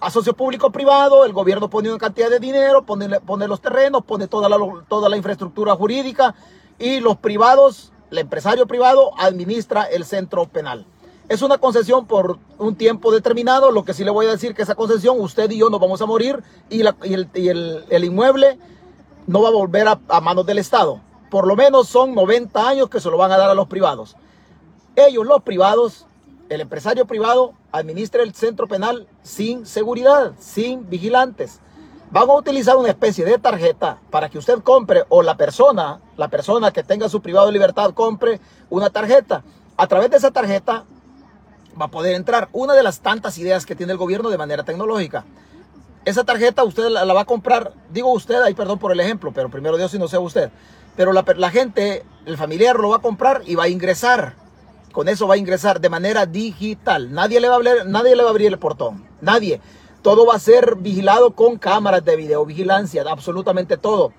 [0.00, 3.08] Asocio público-privado, el gobierno pone una cantidad de dinero, pone,
[3.46, 6.34] los terrenos, pone toda la infraestructura jurídica
[6.78, 10.86] y los privados, el empresario privado administra el centro penal.
[11.28, 14.62] Es una concesión por un tiempo determinado, lo que sí le voy a decir que
[14.62, 18.58] esa concesión, usted y yo nos vamos a morir y, el, inmueble
[19.26, 21.02] no va a volver a, a manos del Estado.
[21.30, 24.16] Por lo menos son 90 años que se lo van a dar a los privados.
[24.96, 26.06] Ellos, los privados,
[26.48, 31.60] el empresario privado administra el centro penal sin seguridad, sin vigilantes.
[32.10, 36.28] Van a utilizar una especie de tarjeta para que usted compre o la persona, la
[36.28, 39.44] persona que tenga su privado de libertad compre una tarjeta.
[39.76, 40.86] A través de esa tarjeta
[41.80, 44.64] va a poder entrar una de las tantas ideas que tiene el gobierno de manera
[44.64, 45.24] tecnológica.
[46.04, 49.50] Esa tarjeta usted la, va a comprar, digo usted, ahí perdón por el ejemplo, pero
[49.50, 50.50] primero Dios si no sea usted.
[50.96, 54.34] Pero la, gente, el familiar lo va a comprar y va a ingresar
[54.92, 57.12] con eso va a ingresar de manera digital.
[57.12, 59.06] Nadie le va a abrir, nadie le va a abrir el portón.
[59.20, 59.60] Nadie.
[60.02, 64.12] Todo va a ser vigilado con cámaras de videovigilancia, absolutamente todo.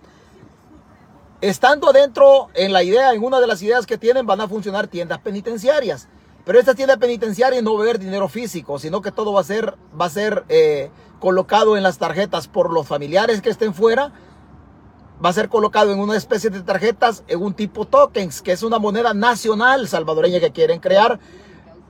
[1.42, 4.88] Estando dentro en la idea, en una de las ideas que tienen, van a funcionar
[4.88, 6.08] tiendas penitenciarias.
[6.46, 9.44] Pero estas tiendas penitenciarias no va a haber dinero físico, sino que todo va a
[9.44, 14.14] ser, va a ser eh, colocado en las tarjetas por los familiares que estén fuera
[15.24, 18.64] va a ser colocado en una especie de tarjetas en un tipo tokens, que es
[18.64, 21.20] una moneda nacional salvadoreña que quieren crear,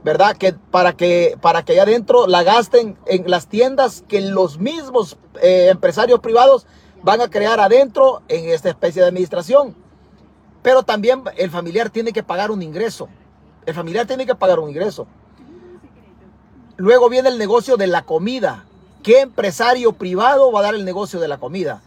[0.03, 0.35] ¿verdad?
[0.35, 5.17] Que para que para que allá adentro la gasten en las tiendas que los mismos
[5.41, 6.65] eh, empresarios privados
[7.03, 9.75] van a crear adentro en esta especie de administración.
[10.61, 13.07] Pero también el familiar tiene que pagar un ingreso.
[13.69, 15.07] El familiar tiene que pagar un ingreso.
[16.77, 18.65] Luego viene el negocio de la comida.
[19.03, 21.81] ¿Qué empresario privado va a dar el negocio de la comida?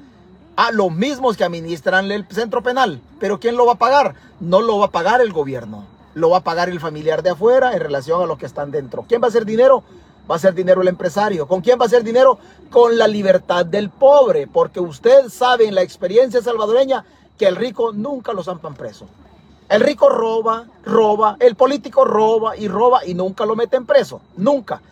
[0.56, 3.00] a los mismos que administran el centro penal.
[3.18, 4.14] Pero ¿quién lo va a pagar?
[4.40, 5.86] No lo va a pagar el gobierno.
[6.14, 9.04] Lo va a pagar el familiar de afuera en relación a los que están dentro.
[9.08, 9.82] ¿Quién va a hacer dinero?
[10.30, 11.48] Va a ser dinero el empresario.
[11.48, 12.38] ¿Con quién va a hacer dinero?
[12.70, 14.46] Con la libertad del pobre.
[14.46, 17.04] Porque usted sabe en la experiencia salvadoreña
[17.38, 19.06] que el rico nunca lo zampan preso.
[19.72, 24.20] El rico roba, roba, el político roba y roba y nunca lo meten preso.
[24.36, 24.82] Nunca.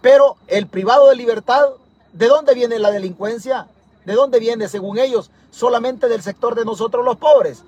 [0.00, 1.70] Pero el privado de libertad,
[2.12, 3.66] ¿de dónde viene la delincuencia?
[4.04, 5.32] ¿De dónde viene, según ellos?
[5.50, 7.64] Solamente del sector de nosotros los pobres.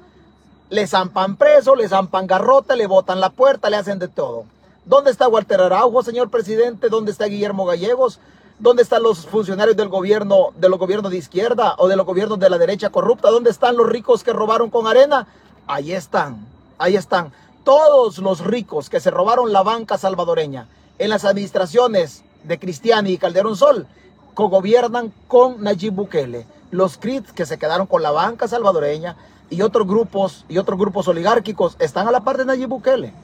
[0.70, 4.44] le zampan preso, le zampan garrote, le botan la puerta, le hacen de todo.
[4.84, 6.88] ¿Dónde está Walter Araujo, señor presidente?
[6.88, 8.20] ¿Dónde está Guillermo Gallegos?
[8.60, 12.38] ¿Dónde están los funcionarios del gobierno, de los gobiernos de izquierda o de los gobiernos
[12.38, 13.30] de la derecha corrupta?
[13.30, 15.26] ¿Dónde están los ricos que robaron con arena?
[15.66, 16.46] Ahí están,
[16.78, 17.32] ahí están.
[17.64, 23.18] Todos los ricos que se robaron la banca salvadoreña en las administraciones de Cristiani y
[23.18, 23.86] Calderón Sol
[24.34, 26.46] cogobiernan con Nayib Bukele.
[26.70, 29.16] Los CRIT que se quedaron con la banca salvadoreña
[29.48, 33.14] y otros grupos y otros grupos oligárquicos están a la par de Nayib Bukele.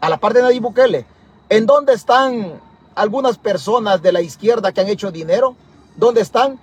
[0.00, 1.04] A la par de Nayib Bukele.
[1.48, 2.60] ¿En dónde están
[2.94, 5.56] algunas personas de la izquierda que han hecho dinero?
[5.96, 6.60] ¿Dónde están?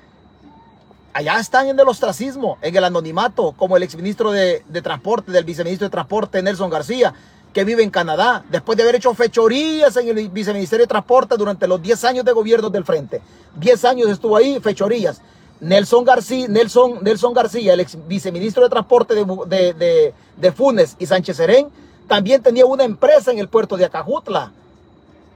[1.13, 5.43] Allá están en el ostracismo, en el anonimato, como el exministro de, de Transporte, del
[5.43, 7.13] viceministro de Transporte, Nelson García,
[7.54, 11.67] que vive en Canadá, después de haber hecho fechorías en el viceministerio de Transporte durante
[11.67, 13.22] los 10 años de gobierno del frente.
[13.56, 15.22] 10 años estuvo ahí, fechorías.
[15.60, 21.06] Nelson García, Nelson, Nelson García, el ex viceministro de Transporte de, de, de, Funes y
[21.06, 21.67] Sánchez Serén,
[22.08, 24.54] también tenía una empresa en el puerto de Acajutla.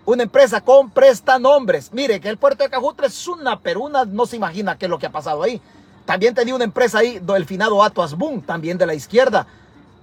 [0.05, 1.93] Una empresa con prestanombres.
[1.93, 4.99] Mire, que el puerto de Acajutla es una peruna, no se imagina qué es lo
[4.99, 5.61] que ha pasado ahí.
[6.05, 9.47] También tenía una empresa ahí, el finado Ato Asbun, también de la izquierda.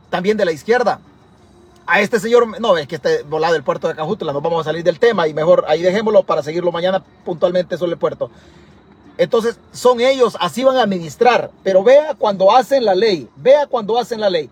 [0.09, 1.01] También de la izquierda
[1.91, 4.71] a este señor, no, es que esté volado el puerto de Acajutla, no vamos a
[4.71, 8.31] salir del tema y mejor ahí dejémoslo para seguirlo mañana puntualmente sobre el puerto.
[9.19, 13.99] Entonces, son ellos, así van a administrar, pero vea cuando hacen la ley, vea cuando
[13.99, 14.49] hacen la ley,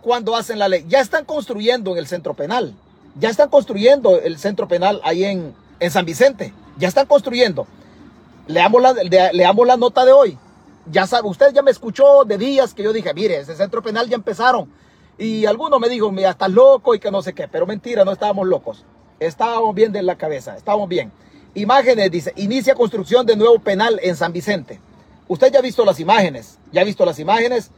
[0.00, 2.72] cuando hacen la ley, ya están construyendo en el centro penal,
[3.14, 7.66] ya están construyendo el centro penal ahí en, en San Vicente, ya están construyendo.
[8.46, 8.92] Leamos la,
[9.32, 10.38] leamos la nota de hoy.
[10.90, 14.08] Ya sabe, usted ya me escuchó de días que yo dije, mire, ese centro penal
[14.08, 14.70] ya empezaron
[15.16, 17.48] y alguno me dijo, mira, estás loco y que no sé qué.
[17.48, 18.84] Pero mentira, no estábamos locos.
[19.20, 21.12] Estábamos bien de la cabeza, estábamos bien.
[21.54, 24.80] Imágenes, dice, inicia construcción de nuevo penal en San Vicente.
[25.28, 27.70] Usted ya ha visto las imágenes, ya ha visto las imágenes.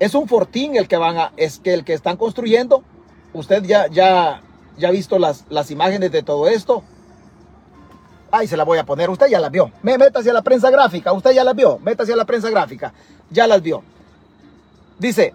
[0.00, 2.82] Es un fortín el que van a, es que el que están construyendo.
[3.32, 4.42] Usted ya, ya,
[4.80, 6.82] ya visto las, las imágenes de todo esto.
[8.32, 9.10] Ahí se la voy a poner.
[9.10, 9.70] Usted ya las vio.
[9.82, 11.12] Métase a la prensa gráfica.
[11.12, 11.78] Usted ya las vio.
[11.78, 12.92] Métase a la prensa gráfica.
[13.30, 13.82] Ya las vio.
[14.98, 15.34] Dice,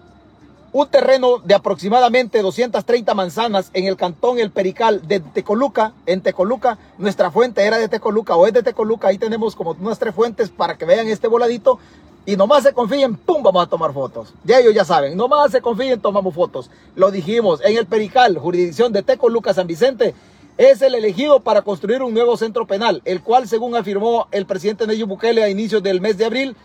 [0.72, 6.76] un terreno de aproximadamente 230 manzanas en el cantón El Perical de Tecoluca, en Tecoluca,
[6.98, 10.50] nuestra fuente era de Tecoluca o es de Tecoluca, ahí tenemos como unas tres fuentes
[10.50, 11.78] para que vean este voladito
[12.26, 14.34] y nomás se confíen, pum, vamos a tomar fotos.
[14.44, 16.68] Ya ellos ya saben, nomás se confíen, tomamos fotos.
[16.96, 20.12] Lo dijimos, en El Perical, jurisdicción de Tecoluca, San Vicente,
[20.58, 24.86] es el elegido para construir un nuevo centro penal, el cual, según afirmó el presidente
[24.86, 26.56] Nayib Bukele a inicios del mes de abril,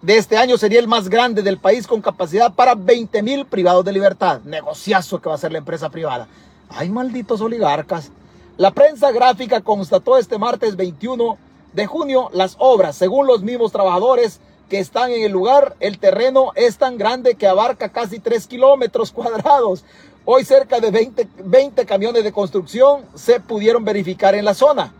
[0.00, 3.84] de este año sería el más grande del país con capacidad para 20 mil privados
[3.84, 4.40] de libertad.
[4.44, 6.26] Negociazo que va a ser la empresa privada.
[6.70, 8.10] Ay, malditos oligarcas.
[8.56, 11.36] La prensa gráfica constató este martes 21
[11.74, 12.96] de junio las obras.
[12.96, 17.48] Según los mismos trabajadores que están en el lugar, el terreno es tan grande que
[17.48, 19.84] abarca casi 3 kilómetros cuadrados.
[20.24, 24.94] Hoy cerca de 20, 20 camiones de construcción se pudieron verificar en la zona.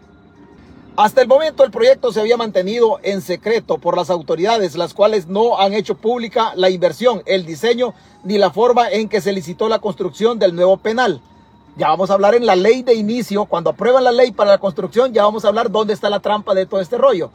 [0.97, 5.29] Hasta el momento el proyecto se había mantenido en secreto por las autoridades, las cuales
[5.29, 9.69] no han hecho pública la inversión, el diseño ni la forma en que se licitó
[9.69, 11.23] la construcción del nuevo penal.
[11.77, 14.59] Ya vamos a hablar en la ley de inicio, cuando aprueban la ley para la
[14.59, 17.31] construcción, ya vamos a hablar dónde está la trampa de todo este rollo.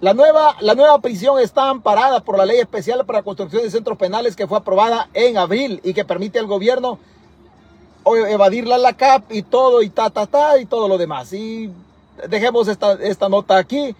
[0.00, 3.98] La nueva, la nueva prisión está amparada por la ley especial para construcción de centros
[3.98, 6.98] penales que fue aprobada en abril y que permite al gobierno
[8.06, 11.34] evadirla la CAP y todo y ta, ta, ta y todo lo demás.
[11.34, 11.70] Y
[12.30, 13.94] dejemos esta, esta nota aquí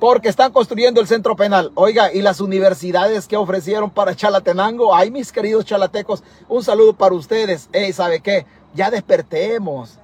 [0.00, 1.70] porque están construyendo el centro penal.
[1.74, 7.14] Oiga, y las universidades que ofrecieron para Chalatenango, ay mis queridos chalatecos, un saludo para
[7.14, 7.68] ustedes.
[7.72, 8.46] Ey, ¿sabe qué?
[8.74, 9.98] Ya despertemos.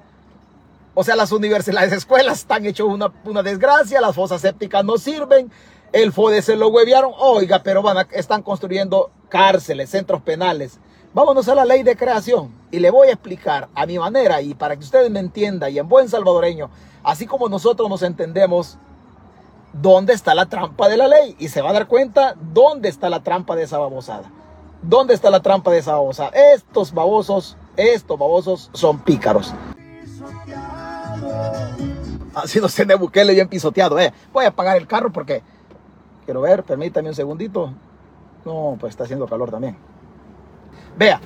[1.01, 4.99] O sea, las universidades, las escuelas están hechos una, una desgracia, las fosas sépticas no
[4.99, 5.49] sirven,
[5.93, 7.13] el FODE se lo huevearon.
[7.21, 10.81] Oiga, pero van a, están construyendo cárceles, centros penales.
[11.15, 14.55] Vámonos a la ley de creación y le voy a explicar a mi manera y
[14.55, 16.69] para que ustedes me entiendan y en buen salvadoreño,
[17.05, 18.77] así como nosotros nos entendemos,
[19.73, 23.09] dónde está la trampa de la ley y se va a dar cuenta dónde está
[23.09, 24.33] la trampa de esa babosada.
[24.83, 26.31] ¿Dónde está la trampa de esa babosada?
[26.31, 29.55] Estos babosos, estos babosos son pícaros.
[32.43, 34.13] Así no se de Bukele bien pisoteado, eh.
[34.33, 35.43] Voy a apagar el carro porque
[36.25, 37.73] quiero ver, permítame un segundito.
[38.45, 39.77] No, pues está haciendo calor también.
[40.97, 41.21] Vea,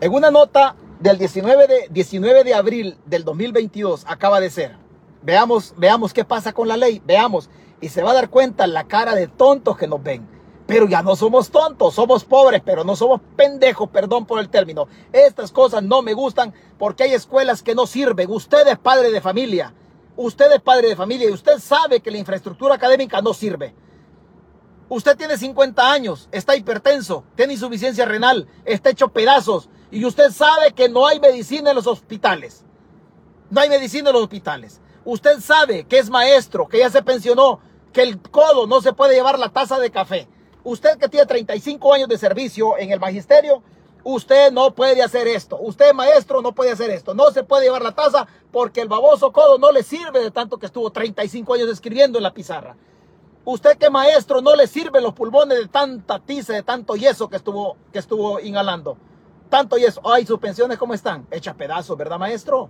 [0.00, 4.76] en una nota del 19 de, 19 de abril del 2022 acaba de ser.
[5.22, 7.50] Veamos, veamos qué pasa con la ley, veamos.
[7.80, 10.26] Y se va a dar cuenta la cara de tontos que nos ven.
[10.70, 14.86] Pero ya no somos tontos, somos pobres, pero no somos pendejos, perdón por el término.
[15.12, 18.30] Estas cosas no me gustan porque hay escuelas que no sirven.
[18.30, 19.74] Usted es padre de familia,
[20.14, 23.74] usted es padre de familia y usted sabe que la infraestructura académica no sirve.
[24.88, 30.70] Usted tiene 50 años, está hipertenso, tiene insuficiencia renal, está hecho pedazos y usted sabe
[30.72, 32.64] que no hay medicina en los hospitales.
[33.50, 34.80] No hay medicina en los hospitales.
[35.04, 37.58] Usted sabe que es maestro, que ya se pensionó,
[37.92, 40.28] que el codo no se puede llevar la taza de café.
[40.64, 43.62] Usted que tiene 35 años de servicio en el magisterio,
[44.04, 45.58] usted no puede hacer esto.
[45.60, 47.14] Usted maestro no puede hacer esto.
[47.14, 50.58] No se puede llevar la taza porque el baboso codo no le sirve de tanto
[50.58, 52.76] que estuvo 35 años escribiendo en la pizarra.
[53.44, 57.36] Usted que maestro no le sirven los pulmones de tanta tiza, de tanto yeso que
[57.36, 58.98] estuvo, que estuvo inhalando.
[59.48, 60.02] Tanto yeso.
[60.04, 61.26] Ay, sus pensiones, ¿cómo están?
[61.30, 62.68] Hecha pedazos, ¿verdad, maestro?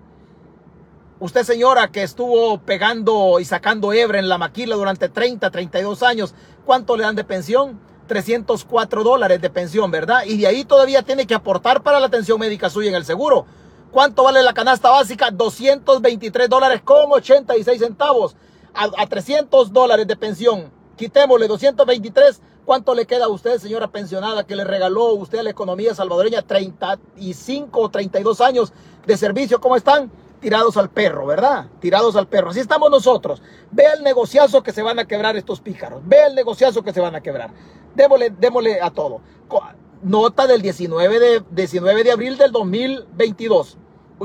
[1.19, 6.35] Usted, señora, que estuvo pegando y sacando hebra en la maquila durante 30, 32 años,
[6.71, 7.81] ¿cuánto le dan de pensión?
[8.07, 10.23] 304 dólares de pensión, ¿verdad?
[10.25, 13.45] Y de ahí todavía tiene que aportar para la atención médica suya en el seguro.
[13.91, 15.33] ¿Cuánto vale la canasta básica?
[15.33, 18.37] 223 dólares con 86 centavos
[18.73, 24.55] a, 300 dólares de pensión, quitémosle 223, ¿cuánto le queda a usted, señora pensionada, que
[24.55, 28.73] le regaló usted a la economía salvadoreña 35 o 32 años
[29.09, 29.61] de servicio?
[29.61, 30.09] ¿Cómo están?
[30.41, 31.67] Tirados al perro, ¿verdad?
[31.81, 32.51] Tirados al perro.
[32.51, 33.43] Así estamos nosotros.
[33.71, 36.01] Ve el negociazo que se van a quebrar estos pícaros.
[36.05, 37.51] Ve el negociazo que se van a quebrar.
[37.95, 39.21] Démosle, démosle a todo.
[40.03, 43.77] Nota del 19 de, 19 de abril del 2022.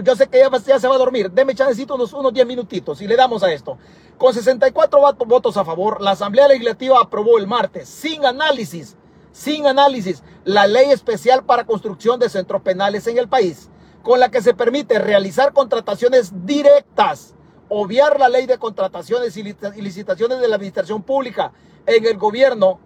[0.04, 1.32] Yo sé que ya, se va a dormir.
[1.32, 3.78] Deme chancecito unos, unos 10 minutitos y le damos a esto.
[4.18, 8.96] Con 64 votos a favor, la Asamblea Legislativa aprobó el martes, sin análisis,
[9.32, 13.70] sin análisis, la ley especial para construcción de centros penales en el país,
[14.06, 17.34] con la que se permite realizar contrataciones directas,
[17.70, 19.42] obviar la ley de contrataciones y
[19.82, 21.54] licitaciones de la administración pública
[21.88, 22.80] en el gobierno.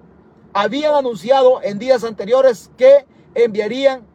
[0.54, 3.06] Habían anunciado en días anteriores que
[3.36, 4.08] enviarían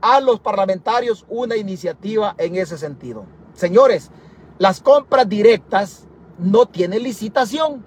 [0.00, 3.26] a los parlamentarios una iniciativa en ese sentido.
[3.54, 4.10] Señores,
[4.58, 7.84] las compras directas no tienen licitación.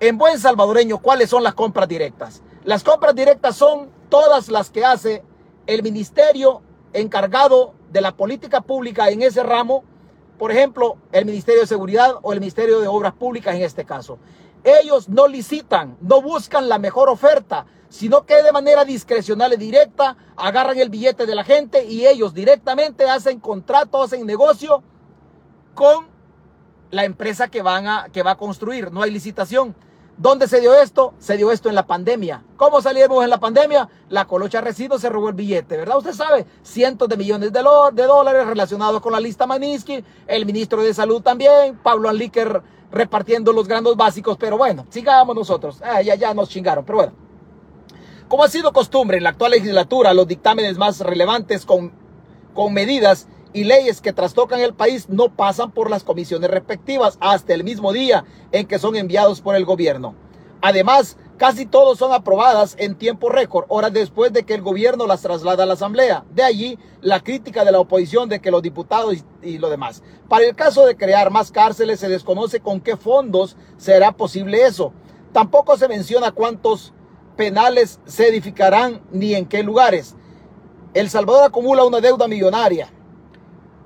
[0.00, 2.42] En buen salvadoreño, ¿cuáles son las compras directas?
[2.64, 5.22] Las compras directas son todas las que hace
[5.68, 6.62] el ministerio
[6.92, 9.84] encargado de la política pública en ese ramo,
[10.38, 14.18] por ejemplo, el Ministerio de Seguridad o el Ministerio de Obras Públicas en este caso.
[14.64, 20.16] Ellos no licitan, no buscan la mejor oferta, sino que de manera discrecional y directa
[20.36, 24.82] agarran el billete de la gente y ellos directamente hacen contrato, hacen negocio
[25.74, 26.06] con
[26.90, 28.92] la empresa que, van a, que va a construir.
[28.92, 29.74] No hay licitación.
[30.20, 31.14] ¿Dónde se dio esto?
[31.18, 32.44] Se dio esto en la pandemia.
[32.58, 33.88] ¿Cómo salimos en la pandemia?
[34.10, 35.96] La colocha residuos se robó el billete, ¿verdad?
[35.96, 40.92] Usted sabe, cientos de millones de, dólares relacionados con la lista Maniski, el ministro de
[40.92, 42.62] Salud también, Pablo Anliker
[42.92, 45.80] repartiendo los granos básicos, pero bueno, sigamos nosotros.
[45.82, 47.12] Ah, ya, ya nos chingaron, pero bueno.
[48.28, 51.92] Como ha sido costumbre en la actual legislatura, los dictámenes más relevantes con,
[52.52, 57.54] con medidas y leyes que trastocan el país no pasan por las comisiones respectivas hasta
[57.54, 60.14] el mismo día en que son enviados por el gobierno.
[60.62, 65.22] Además, casi todos son aprobadas en tiempo récord, horas después de que el gobierno las
[65.22, 66.24] traslada a la Asamblea.
[66.34, 70.02] De allí la crítica de la oposición de que los diputados y, y lo demás.
[70.28, 74.92] Para el caso de crear más cárceles, se desconoce con qué fondos será posible eso.
[75.32, 76.92] Tampoco se menciona cuántos
[77.36, 80.14] penales se edificarán ni en qué lugares.
[80.92, 82.90] El Salvador acumula una deuda millonaria.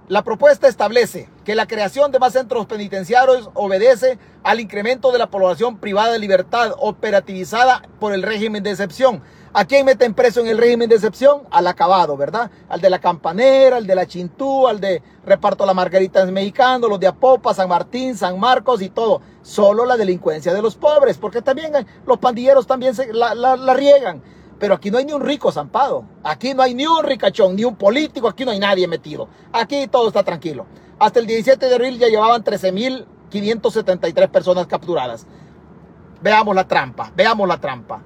[0.07, 5.31] La propuesta establece que la creación de más centros penitenciarios obedece al incremento de la
[5.31, 9.23] población privada de libertad operativizada por el régimen de excepción.
[9.55, 11.45] ¿A quién meten preso en el régimen de excepción?
[11.51, 12.51] Al acabado, ¿verdad?
[12.69, 17.01] Al de la campanera, al de la chintú, al de reparto la margarita mexicano, los
[17.01, 19.23] de Apopa, San Martín, San Marcos y todo.
[19.41, 21.73] Solo la delincuencia de los pobres, porque también
[22.05, 24.21] los pandilleros también se, la, la, riegan.
[24.65, 26.07] Pero aquí no hay ni un rico zampado.
[26.23, 28.29] Aquí no hay ni un ricachón, ni un político.
[28.29, 29.29] Aquí no hay nadie metido.
[29.53, 30.65] Aquí todo está tranquilo.
[30.99, 35.27] Hasta el 17 de abril ya llevaban 13.573 personas capturadas.
[36.23, 38.01] Veamos la trampa, veamos la trampa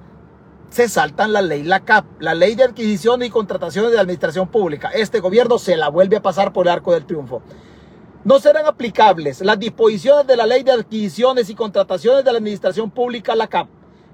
[0.69, 4.49] se saltan la ley, la CAP, la ley de adquisición y contrataciones de la administración
[4.49, 4.89] pública.
[4.89, 7.41] Este gobierno se la vuelve a pasar por el arco del triunfo.
[8.25, 12.91] No serán aplicables las disposiciones de la ley de adquisiciones y contrataciones de la administración
[12.91, 13.69] pública, la CAP,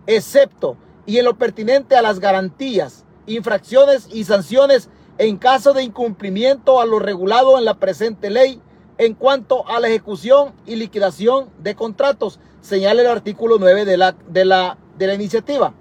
[0.06, 6.82] excepto y en lo pertinente a las garantías, infracciones y sanciones en caso de incumplimiento
[6.82, 8.62] a lo regulado en la presente ley
[8.98, 14.16] en cuanto a la ejecución y liquidación de contratos, señala el artículo 9 de la,
[14.28, 15.74] de la, de la iniciativa.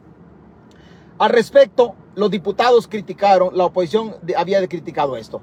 [1.18, 5.40] Al respecto, los diputados criticaron, la oposición había criticado esto.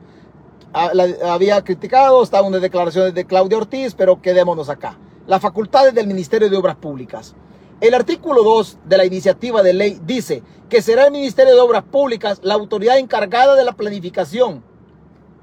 [0.74, 0.92] Ah,
[1.26, 4.98] había criticado, estaban unas declaraciones de Claudia Ortiz, pero quedémonos acá.
[5.28, 7.36] Las facultades del Ministerio de Obras Públicas.
[7.82, 11.82] El artículo 2 de la iniciativa de ley dice que será el Ministerio de Obras
[11.82, 14.64] Públicas la autoridad encargada de la planificación.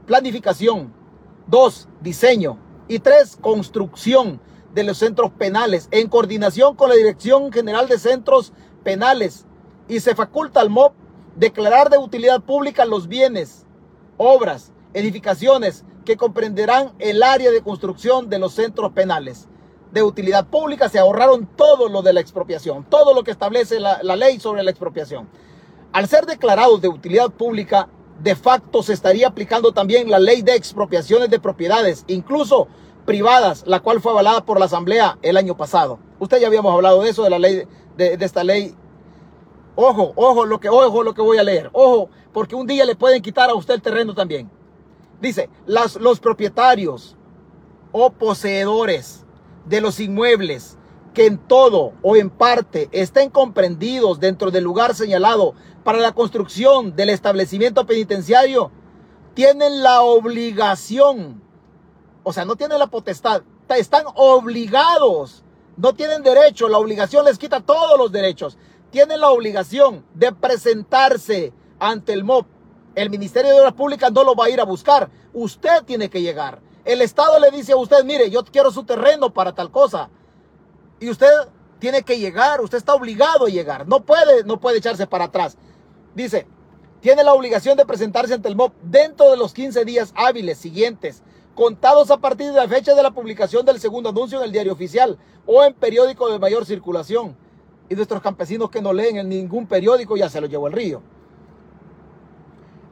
[0.07, 0.95] Planificación.
[1.49, 1.89] 2.
[2.01, 2.57] Diseño.
[2.87, 3.39] Y 3.
[3.41, 4.41] Construcción
[4.73, 8.53] de los centros penales en coordinación con la Dirección General de Centros
[8.85, 9.45] penales
[9.89, 10.95] y se faculta al MOP
[11.35, 13.67] declarar de utilidad pública los bienes,
[14.17, 19.49] obras, edificaciones que comprenderán el área de construcción de los centros penales.
[19.93, 24.03] De utilidad pública se ahorraron todo lo de la expropiación, todo lo que establece la,
[24.17, 25.29] ley sobre la expropiación.
[25.93, 27.89] Al ser declarados de utilidad pública,
[28.21, 32.69] de facto se estaría aplicando también la ley de expropiaciones de propiedades, incluso
[33.07, 35.99] privadas, la cual fue avalada por la Asamblea el año pasado.
[36.19, 37.63] Usted ya habíamos hablado de eso, de la ley,
[37.97, 38.75] de, de esta ley.
[39.77, 41.71] Ojo, ojo lo que, ojo lo que voy a leer.
[41.73, 44.51] Ojo, porque un día le pueden quitar a usted el terreno también.
[45.21, 47.17] Dice, las, los propietarios
[47.93, 49.25] o poseedores
[49.69, 50.79] de los inmuebles
[51.15, 55.55] que en todo o en parte estén comprendidos dentro del lugar señalado
[55.85, 58.71] para la construcción del establecimiento penitenciario,
[59.35, 61.43] tienen la obligación,
[62.23, 65.45] o sea, no tienen la potestad, están obligados,
[65.77, 68.59] no tienen derecho, la obligación les quita todos los derechos,
[68.91, 72.47] tienen la obligación de presentarse ante el MOP.
[72.95, 76.23] El Ministerio de Obras Públicas no lo va a ir a buscar, usted tiene que
[76.23, 76.61] llegar.
[76.89, 80.09] El Estado le dice a usted, mire, yo quiero su terreno para tal cosa.
[80.99, 81.29] Y usted
[81.79, 85.59] tiene que llegar, usted está obligado a llegar, no puede, no puede echarse para atrás.
[86.15, 86.47] Dice,
[87.03, 91.23] tiene la obligación de presentarse ante el MOP dentro de los 15 días hábiles siguientes,
[91.55, 94.73] contados a partir de la fecha de la publicación del segundo anuncio en el diario
[94.73, 97.37] oficial o en periódico de mayor circulación.
[97.91, 101.03] Y nuestros campesinos que no leen en ningún periódico ya se lo llevó el río.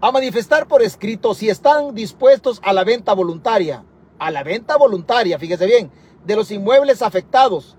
[0.00, 3.82] A manifestar por escrito si están dispuestos a la venta voluntaria,
[4.18, 5.90] a la venta voluntaria, fíjese bien,
[6.24, 7.78] de los inmuebles afectados.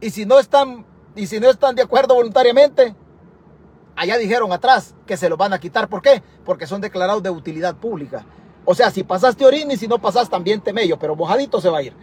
[0.00, 2.94] Y si no están, y si no están de acuerdo voluntariamente,
[3.94, 5.88] allá dijeron atrás que se los van a quitar.
[5.88, 6.22] ¿Por qué?
[6.46, 8.24] Porque son declarados de utilidad pública.
[8.64, 11.68] O sea, si pasaste orín y si no pasas también te mello, pero mojadito se
[11.68, 11.94] va a ir.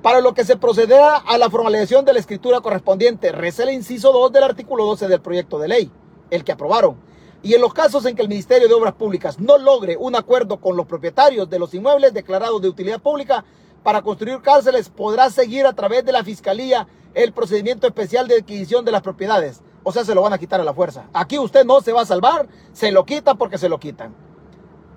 [0.00, 4.10] Para lo que se procederá a la formalización de la escritura correspondiente, reza el inciso
[4.10, 5.92] 2 del artículo 12 del proyecto de ley,
[6.30, 7.09] el que aprobaron.
[7.42, 10.60] Y en los casos en que el Ministerio de Obras Públicas no logre un acuerdo
[10.60, 13.44] con los propietarios de los inmuebles declarados de utilidad pública
[13.82, 18.84] para construir cárceles, podrá seguir a través de la Fiscalía el procedimiento especial de adquisición
[18.84, 19.62] de las propiedades.
[19.82, 21.08] O sea, se lo van a quitar a la fuerza.
[21.14, 24.14] Aquí usted no se va a salvar, se lo quitan porque se lo quitan.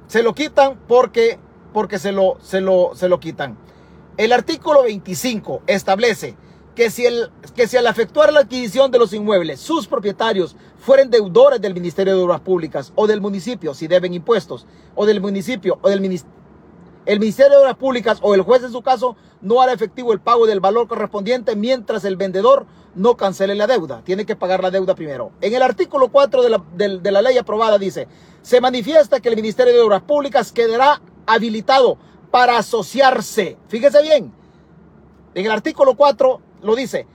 [0.08, 1.40] Se lo quitan porque,
[1.72, 3.58] porque se, lo, se, lo, se lo quitan.
[4.18, 6.36] El artículo 25 establece
[6.76, 11.10] que si, el, que si al efectuar la adquisición de los inmuebles, sus propietarios fueren
[11.10, 14.66] deudores del Ministerio de Obras Públicas o del municipio, si deben impuestos,
[14.96, 16.34] o del municipio o del ministerio,
[17.06, 20.22] el Ministerio de Obras Públicas o el juez en su caso no hará efectivo el
[20.22, 22.66] pago del valor correspondiente mientras el vendedor
[22.96, 24.02] no cancele la deuda.
[24.06, 25.32] Tiene que pagar la deuda primero.
[25.42, 28.08] En el artículo 4 de la, de, de la ley aprobada dice,
[28.42, 31.98] se manifiesta que el Ministerio de Obras Públicas quedará habilitado
[32.32, 33.58] para asociarse.
[33.68, 34.34] Fíjese bien,
[35.36, 37.08] en el artículo 4 lo dice.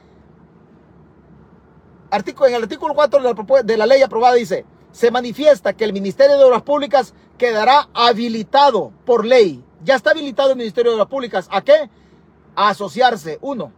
[2.11, 5.93] En el artículo 4 de la, de la ley aprobada dice, se manifiesta que el
[5.93, 9.63] Ministerio de Obras Públicas quedará habilitado por ley.
[9.85, 11.49] Ya está habilitado el Ministerio de Obras Públicas.
[11.51, 11.91] ¿A qué?
[12.55, 13.39] A asociarse.
[13.43, 13.73] Uno.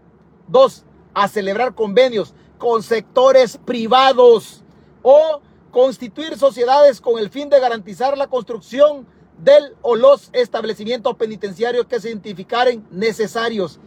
[0.46, 0.84] Dos.
[1.12, 4.62] A celebrar convenios con sectores privados
[5.02, 5.40] o
[5.70, 9.06] constituir sociedades con el fin de garantizar la construcción
[9.38, 13.80] del o los establecimientos penitenciarios que se identificaren necesarios.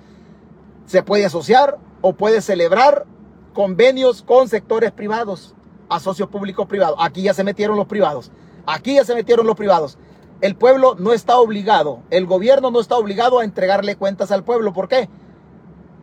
[0.85, 3.05] Se puede asociar o puede celebrar
[3.53, 5.55] convenios con sectores privados,
[5.89, 6.97] a socios públicos privados.
[6.99, 8.31] Aquí ya se metieron los privados.
[8.65, 9.97] Aquí ya se metieron los privados.
[10.41, 14.73] El pueblo no está obligado, el gobierno no está obligado a entregarle cuentas al pueblo.
[14.73, 15.07] ¿Por qué?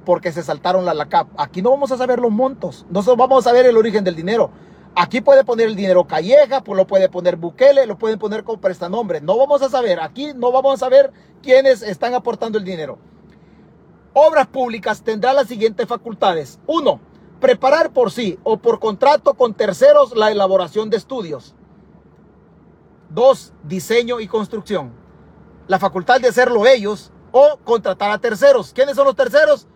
[0.06, 1.28] Porque se saltaron la LACAP.
[1.36, 4.50] Aquí no vamos a saber los montos, no vamos a saber el origen del dinero.
[4.94, 8.60] Aquí puede poner el dinero Calleja, pues lo puede poner Bukele, lo pueden poner con
[8.60, 9.20] prestanombre.
[9.20, 11.12] No vamos a saber, aquí no vamos a saber
[11.42, 12.98] quiénes están aportando el dinero.
[14.12, 16.58] Obras Públicas tendrá las siguientes facultades.
[16.66, 17.00] Uno,
[17.40, 21.54] preparar por sí o por contrato con terceros la elaboración de estudios.
[23.08, 24.92] Dos, diseño y construcción.
[25.68, 28.72] La facultad de hacerlo ellos o contratar a terceros.
[28.72, 29.68] ¿Quiénes son los terceros?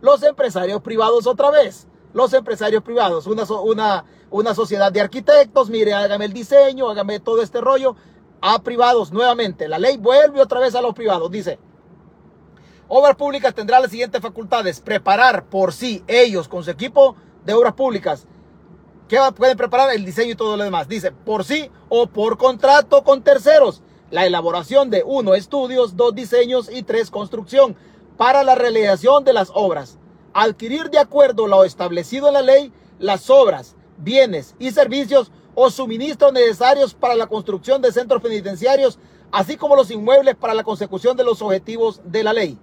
[0.00, 1.88] Los empresarios privados otra vez.
[2.12, 3.26] Los empresarios privados.
[3.26, 5.68] Una, una, una sociedad de arquitectos.
[5.68, 7.96] Mire, hágame el diseño, hágame todo este rollo.
[8.40, 9.68] A privados nuevamente.
[9.68, 11.30] La ley vuelve otra vez a los privados.
[11.30, 11.58] Dice,
[12.92, 14.80] Obras Públicas tendrá las siguientes facultades.
[14.80, 17.14] Preparar por sí, ellos, con su equipo
[17.44, 18.26] de obras públicas.
[19.06, 19.92] ¿Qué pueden preparar?
[19.94, 20.88] El diseño y todo lo demás.
[20.88, 23.80] Dice, por sí o por contrato con terceros.
[24.10, 27.76] La elaboración de uno, estudios, dos, diseños y tres, construcción.
[28.16, 29.96] Para la realización de las obras.
[30.34, 36.32] Adquirir de acuerdo lo establecido en la ley las obras, bienes y servicios o suministros
[36.32, 38.98] necesarios para la construcción de centros penitenciarios,
[39.30, 42.58] así como los inmuebles para la consecución de los objetivos de la ley.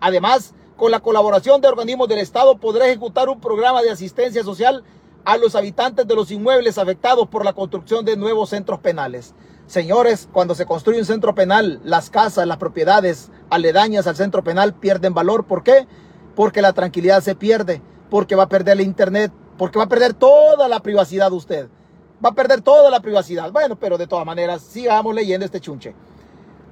[0.00, 4.84] Además, con la colaboración de organismos del Estado podrá ejecutar un programa de asistencia social
[5.24, 9.34] a los habitantes de los inmuebles afectados por la construcción de nuevos centros penales.
[9.66, 14.72] Señores, cuando se construye un centro penal, las casas, las propiedades aledañas al centro penal
[14.72, 15.44] pierden valor.
[15.44, 15.86] ¿Por qué?
[16.34, 20.14] Porque la tranquilidad se pierde, porque va a perder el internet, porque va a perder
[20.14, 21.68] toda la privacidad de usted.
[22.24, 23.52] Va a perder toda la privacidad.
[23.52, 25.94] Bueno, pero de todas maneras, sigamos leyendo este chunche.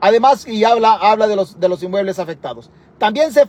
[0.01, 2.71] Además, y habla, habla de, los, de los inmuebles afectados.
[2.99, 3.49] También se,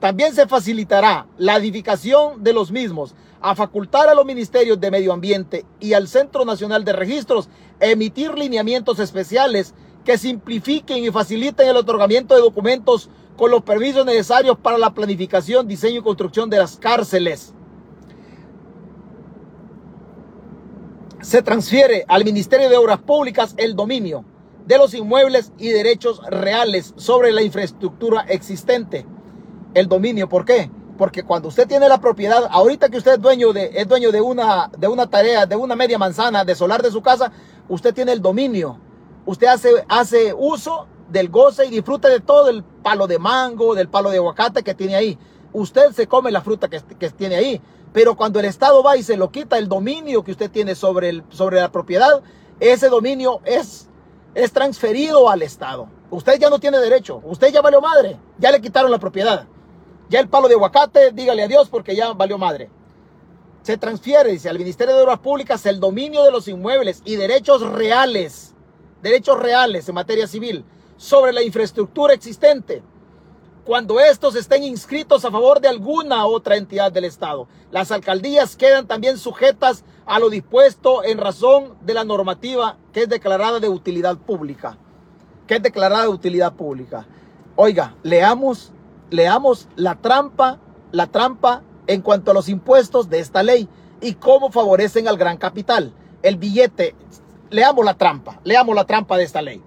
[0.00, 5.12] también se facilitará la edificación de los mismos a facultar a los ministerios de Medio
[5.12, 7.48] Ambiente y al Centro Nacional de Registros
[7.80, 14.58] emitir lineamientos especiales que simplifiquen y faciliten el otorgamiento de documentos con los permisos necesarios
[14.58, 17.54] para la planificación, diseño y construcción de las cárceles.
[21.20, 24.24] Se transfiere al Ministerio de Obras Públicas el dominio
[24.68, 29.06] de los inmuebles y derechos reales sobre la infraestructura existente.
[29.72, 30.70] El dominio, ¿por qué?
[30.98, 34.20] Porque cuando usted tiene la propiedad, ahorita que usted es dueño de, es dueño de
[34.20, 37.32] una, de una tarea, de una media manzana, de solar de su casa,
[37.66, 38.78] usted tiene el dominio.
[39.24, 43.88] Usted hace, hace uso del goce y disfruta de todo el palo de mango, del
[43.88, 45.18] palo de aguacate que tiene ahí.
[45.54, 47.62] Usted se come la fruta que, que tiene ahí.
[47.94, 51.08] Pero cuando el Estado va y se lo quita el dominio que usted tiene sobre,
[51.08, 52.22] el, sobre la propiedad,
[52.60, 53.87] ese dominio es,
[54.34, 55.88] es transferido al Estado.
[56.10, 57.20] Usted ya no tiene derecho.
[57.24, 58.18] Usted ya valió madre.
[58.38, 59.46] Ya le quitaron la propiedad.
[60.08, 62.70] Ya el palo de aguacate, dígale adiós porque ya valió madre.
[63.62, 67.60] Se transfiere, dice, al Ministerio de Obras Públicas el dominio de los inmuebles y derechos
[67.60, 68.54] reales,
[69.02, 70.64] derechos reales en materia civil
[70.96, 72.82] sobre la infraestructura existente
[73.68, 77.48] cuando estos estén inscritos a favor de alguna otra entidad del Estado.
[77.70, 83.08] Las alcaldías quedan también sujetas a lo dispuesto en razón de la normativa que es
[83.08, 84.76] declarada de utilidad pública.
[85.46, 87.06] Que es declarada de utilidad pública.
[87.56, 88.72] Oiga, leamos
[89.10, 90.58] leamos la trampa,
[90.92, 93.68] la trampa en cuanto a los impuestos de esta ley
[94.00, 95.92] y cómo favorecen al gran capital.
[96.22, 96.94] El billete,
[97.50, 99.62] leamos la trampa, leamos la trampa de esta ley.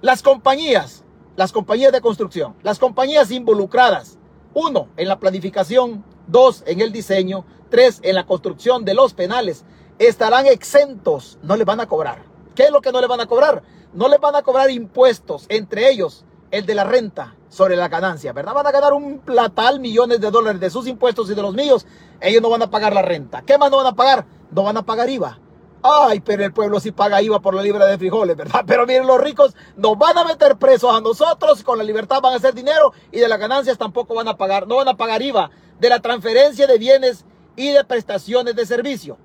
[0.00, 1.04] Las compañías,
[1.36, 4.18] las compañías de construcción, las compañías involucradas,
[4.54, 9.64] uno, en la planificación, dos, en el diseño, tres, en la construcción de los penales,
[9.98, 12.24] estarán exentos, no les van a cobrar.
[12.54, 13.62] ¿Qué es lo que no les van a cobrar?
[13.92, 18.32] No les van a cobrar impuestos, entre ellos el de la renta, sobre la ganancia,
[18.32, 18.54] ¿verdad?
[18.54, 21.86] Van a ganar un platal millones de dólares de sus impuestos y de los míos.
[22.20, 23.42] Ellos no van a pagar la renta.
[23.42, 24.26] ¿Qué más no van a pagar?
[24.50, 25.38] No van a pagar IVA.
[25.82, 28.62] Ay, pero el pueblo sí paga IVA por la libra de frijoles, ¿verdad?
[28.66, 32.32] Pero miren, los ricos nos van a meter presos a nosotros, con la libertad van
[32.32, 35.22] a hacer dinero y de las ganancias tampoco van a pagar, no van a pagar
[35.22, 37.24] IVA de la transferencia de bienes
[37.54, 39.16] y de prestaciones de servicio.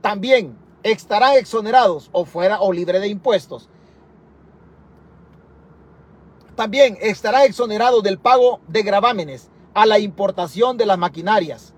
[0.00, 3.68] También estarán exonerados o fuera o libre de impuestos
[6.54, 11.74] también estará exonerado del pago de gravámenes a la importación de las maquinarias.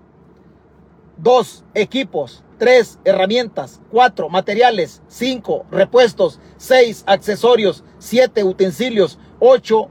[1.17, 2.43] Dos, equipos.
[2.57, 3.81] Tres, herramientas.
[3.91, 5.01] Cuatro, materiales.
[5.07, 6.39] Cinco, repuestos.
[6.57, 7.83] Seis, accesorios.
[7.99, 9.19] Siete, utensilios.
[9.39, 9.89] Ocho,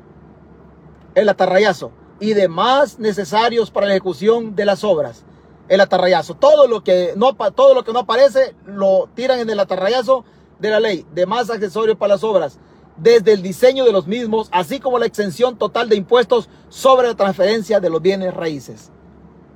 [1.15, 1.93] el atarrayazo.
[2.21, 5.25] Y demás necesarios para la ejecución de las obras.
[5.69, 6.35] El atarrayazo.
[6.35, 10.25] Todo lo que no, todo lo que no aparece lo tiran en el atarrayazo
[10.59, 11.07] de la ley.
[11.13, 12.59] Demás accesorios para las obras
[12.97, 17.15] desde el diseño de los mismos, así como la exención total de impuestos sobre la
[17.15, 18.91] transferencia de los bienes raíces.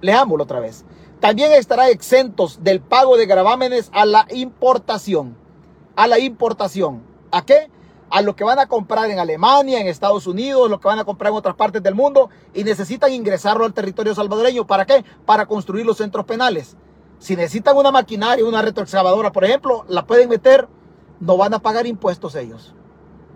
[0.00, 0.84] Leámoslo otra vez.
[1.20, 5.36] También estará exentos del pago de gravámenes a la importación.
[5.96, 7.02] A la importación.
[7.32, 7.70] ¿A qué?
[8.08, 11.04] A lo que van a comprar en Alemania, en Estados Unidos, lo que van a
[11.04, 14.66] comprar en otras partes del mundo y necesitan ingresarlo al territorio salvadoreño.
[14.66, 15.04] ¿Para qué?
[15.26, 16.76] Para construir los centros penales.
[17.18, 20.68] Si necesitan una maquinaria, una retroexcavadora, por ejemplo, la pueden meter,
[21.18, 22.74] no van a pagar impuestos ellos.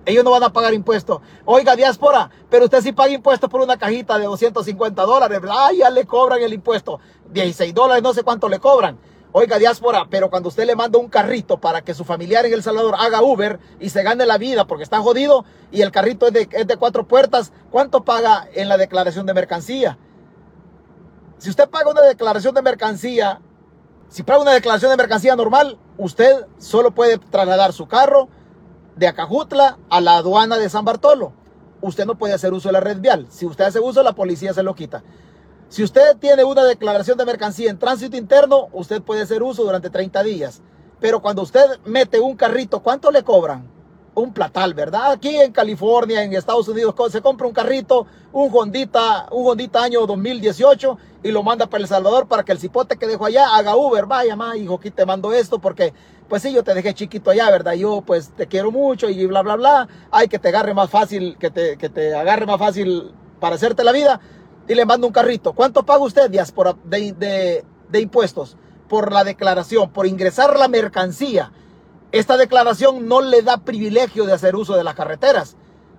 [0.04, 1.20] Ellos no van a pagar impuestos.
[1.44, 5.40] Oiga, diáspora, pero usted sí paga impuestos por una cajita de 250 dólares.
[5.48, 6.98] Ay, ya le cobran el impuesto.
[7.32, 8.98] 16 dólares, no sé cuánto le cobran.
[9.32, 12.62] Oiga, diáspora, pero cuando usted le manda un carrito para que su familiar en El
[12.62, 16.34] Salvador haga Uber y se gane la vida porque está jodido y el carrito es
[16.34, 19.98] de, es de cuatro puertas, ¿cuánto paga en la declaración de mercancía?
[21.38, 23.40] Si usted paga una declaración de mercancía,
[24.08, 28.28] si paga una declaración de mercancía normal, usted solo puede trasladar su carro,
[28.96, 31.32] de Acajutla a la aduana de San Bartolo.
[31.80, 33.26] Usted no puede hacer uso de la red vial.
[33.30, 35.02] Si usted hace uso, la policía se lo quita.
[35.72, 39.88] Si usted tiene una declaración de mercancía en tránsito interno, usted puede hacer uso durante
[39.88, 40.60] 30 días.
[41.00, 43.66] Pero cuando usted mete un carrito, ¿cuánto le cobran?
[44.14, 45.12] Un platal, ¿verdad?
[45.12, 50.06] Aquí en California, en Estados Unidos, se compra un carrito, un Hondita, un Hondita año
[50.06, 53.74] 2018 y lo manda para El Salvador para que el cipote que dejó allá haga
[53.74, 54.04] Uber.
[54.04, 55.94] Vaya, ma, hijo, aquí te mando esto porque
[56.28, 57.72] pues sí, yo te dejé chiquito allá, ¿verdad?
[57.72, 59.88] Yo pues te quiero mucho y bla, bla, bla.
[60.10, 63.10] Hay que te agarre más fácil, que te, que te agarre más fácil
[63.40, 64.20] para hacerte la vida.
[64.68, 65.52] Y le mando un carrito.
[65.52, 68.56] ¿Cuánto paga usted, diáspora, de, de, de impuestos?
[68.92, 71.50] por la declaración, por ingresar la mercancía,
[72.12, 75.56] esta declaración no le da privilegio de hacer uso de las carreteras.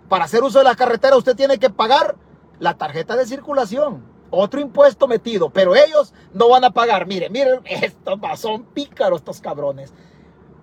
[0.10, 2.16] Para hacer uso de las carreteras usted tiene que pagar
[2.60, 7.08] la tarjeta de circulación, otro impuesto metido, pero ellos no van a pagar.
[7.08, 9.92] Miren, miren, estos son pícaros estos cabrones.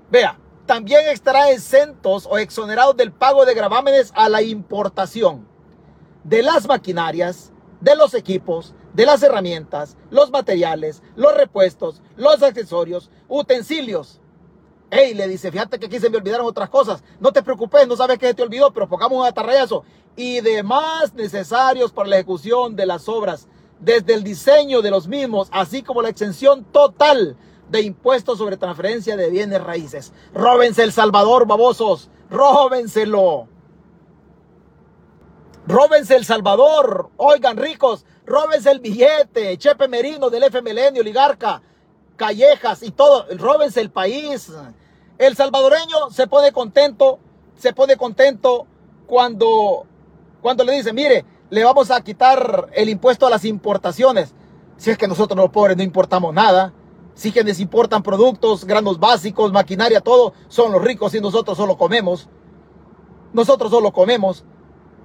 [0.08, 5.48] Vea, también estará exentos o exonerados del pago de gravámenes a la importación
[6.22, 7.50] de las maquinarias,
[7.80, 14.20] de los equipos, de las herramientas, los materiales, los repuestos, los accesorios, utensilios.
[14.90, 17.02] Ey, le dice, fíjate que aquí se me olvidaron otras cosas.
[17.20, 19.84] No te preocupes, no sabes que te olvidó, pero pongamos un atarrayazo.
[20.16, 23.46] Y demás necesarios para la ejecución de las obras,
[23.78, 27.36] desde el diseño de los mismos, así como la exención total
[27.70, 30.12] de impuestos sobre transferencia de bienes raíces.
[30.34, 32.10] Róbense El Salvador, babosos.
[32.28, 33.48] Róbenselo.
[35.70, 37.10] Róbense El Salvador.
[37.16, 38.04] Oigan, ricos.
[38.26, 39.56] Róbense el billete.
[39.56, 41.62] Chepe Merino del F Milenio, Oligarca.
[42.16, 43.26] Callejas y todo.
[43.36, 44.50] Róbense el país.
[45.16, 47.20] El salvadoreño se pone contento.
[47.56, 48.66] Se pone contento
[49.06, 49.86] cuando,
[50.40, 54.34] cuando le dice, mire, le vamos a quitar el impuesto a las importaciones.
[54.76, 56.72] Si es que nosotros los pobres no importamos nada.
[57.14, 62.28] Si quienes importan productos, granos básicos, maquinaria, todo, son los ricos y nosotros solo comemos.
[63.32, 64.44] Nosotros solo comemos.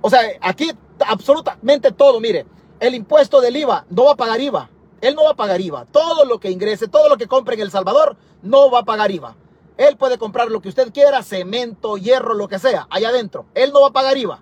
[0.02, 0.72] O sea, aquí
[1.06, 2.46] absolutamente todo, mire,
[2.80, 4.70] el impuesto del IVA no va a pagar IVA.
[5.02, 5.86] Él no va a pagar IVA.
[5.86, 9.12] Todo lo que ingrese, todo lo que compre en El Salvador, no va a pagar
[9.12, 9.36] IVA.
[9.78, 13.46] Él puede comprar lo que usted quiera, cemento, hierro, lo que sea, allá adentro.
[13.56, 14.42] Él no va a pagar IVA.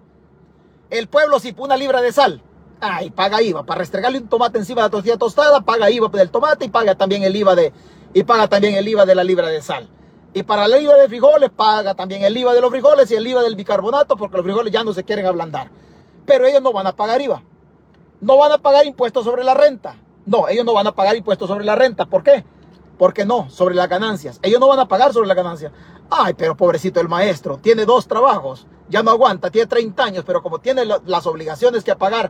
[0.90, 2.42] El pueblo, si una libra de sal,
[2.80, 3.64] ay, paga IVA.
[3.64, 6.96] Para restregarle un tomate encima de la tortilla tostada, paga IVA del tomate y paga
[6.96, 7.74] también el IVA de,
[8.14, 9.90] y paga también el IVA de la libra de sal.
[10.34, 13.28] Y para el IVA de frijoles, paga también el IVA de los frijoles y el
[13.28, 15.70] IVA del bicarbonato, porque los frijoles ya no se quieren ablandar.
[16.26, 17.44] Pero ellos no van a pagar IVA.
[18.22, 19.96] No van a pagar impuestos sobre la renta.
[20.26, 22.06] No, ellos no van a pagar impuestos sobre la renta.
[22.06, 22.44] ¿Por qué?
[22.98, 24.40] Porque no, sobre las ganancias.
[24.42, 25.72] Ellos no van a pagar sobre las ganancias.
[26.10, 30.44] Ay, pero pobrecito el maestro, tiene dos trabajos, ya no aguanta, tiene 30 años, pero
[30.44, 32.30] como tiene las obligaciones que pagar,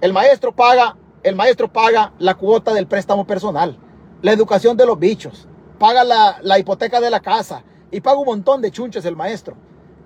[0.00, 3.78] el maestro paga, el maestro paga la cuota del préstamo personal,
[4.22, 5.48] la educación de los bichos,
[5.78, 9.56] paga la, la hipoteca de la casa y paga un montón de chunches el maestro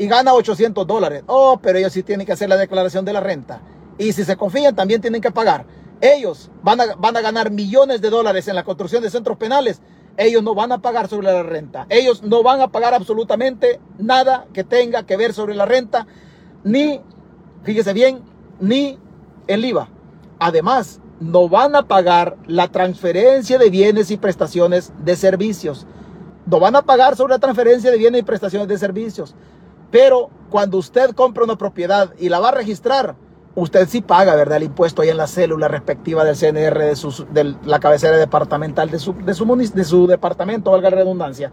[0.01, 1.25] y gana 800 dólares.
[1.27, 3.61] Oh, pero ellos sí tienen que hacer la declaración de la renta.
[3.99, 5.67] Y si se confían, también tienen que pagar.
[6.01, 9.83] Ellos van a, van a ganar millones de dólares en la construcción de centros penales.
[10.17, 11.87] Ellos no van a pagar sobre la renta.
[11.91, 16.07] Ellos no van a pagar absolutamente nada que tenga que ver sobre la renta,
[16.65, 17.03] ni,
[17.63, 18.23] fíjese bien,
[18.59, 18.99] ni
[19.49, 19.91] el IVA.
[20.39, 25.87] Además, no van a pagar la transferencia de bienes y prestaciones de servicios.
[26.47, 29.35] No van a pagar sobre la transferencia de bienes y prestaciones de servicios.
[29.91, 33.17] Pero cuando usted compra una propiedad y la va a registrar,
[33.55, 34.57] usted sí paga, ¿verdad?
[34.57, 38.91] El impuesto ahí en la célula respectiva del CNR de, su, de la cabecera departamental
[38.91, 41.53] de su, de, su, de su departamento, valga la redundancia.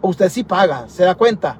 [0.00, 1.58] Usted sí paga, se da cuenta.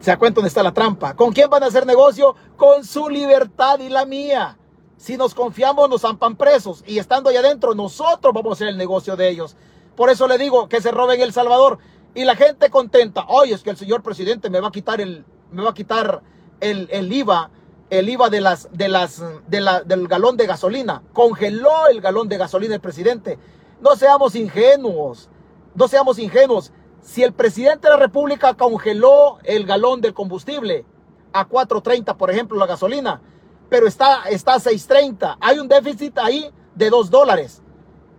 [0.00, 1.14] Se da cuenta dónde está la trampa.
[1.14, 2.34] ¿Con quién van a hacer negocio?
[2.56, 4.58] Con su libertad y la mía.
[5.04, 6.82] Si nos confiamos, nos zampan presos.
[6.86, 9.54] Y estando allá adentro, nosotros vamos a hacer el negocio de ellos.
[9.96, 11.78] Por eso le digo que se roben El Salvador.
[12.14, 13.26] Y la gente contenta.
[13.28, 16.22] Oye, es que el señor presidente me va a quitar el, me va a quitar
[16.60, 17.50] el, el IVA
[17.90, 21.02] el IVA de las, de las, de la, del galón de gasolina.
[21.12, 23.38] Congeló el galón de gasolina el presidente.
[23.82, 25.28] No seamos ingenuos.
[25.74, 26.72] No seamos ingenuos.
[27.02, 30.86] Si el presidente de la República congeló el galón del combustible
[31.34, 33.20] a 4.30, por ejemplo, la gasolina,
[33.68, 37.62] pero está, está a 6.30, hay un déficit ahí de 2 dólares.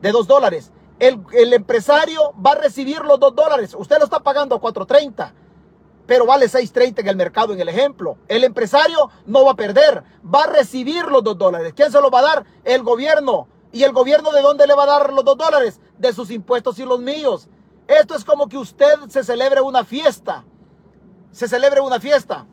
[0.02, 0.72] De 2 dólares.
[1.00, 3.76] El, el empresario va a recibir los 2 dólares.
[3.78, 5.34] Usted lo está pagando a 4.30
[6.06, 8.18] pero vale 6.30 en el mercado en el ejemplo.
[8.28, 11.74] El empresario no va a perder, va a recibir los 2 dólares.
[11.76, 12.46] ¿Quién se los va a dar?
[12.64, 13.48] El gobierno.
[13.72, 15.80] ¿Y el gobierno de dónde le va a dar los 2 dólares?
[15.98, 17.50] De sus impuestos y los míos.
[17.88, 20.46] Esto es como que usted se celebre una fiesta.
[21.32, 22.46] Se celebre una fiesta.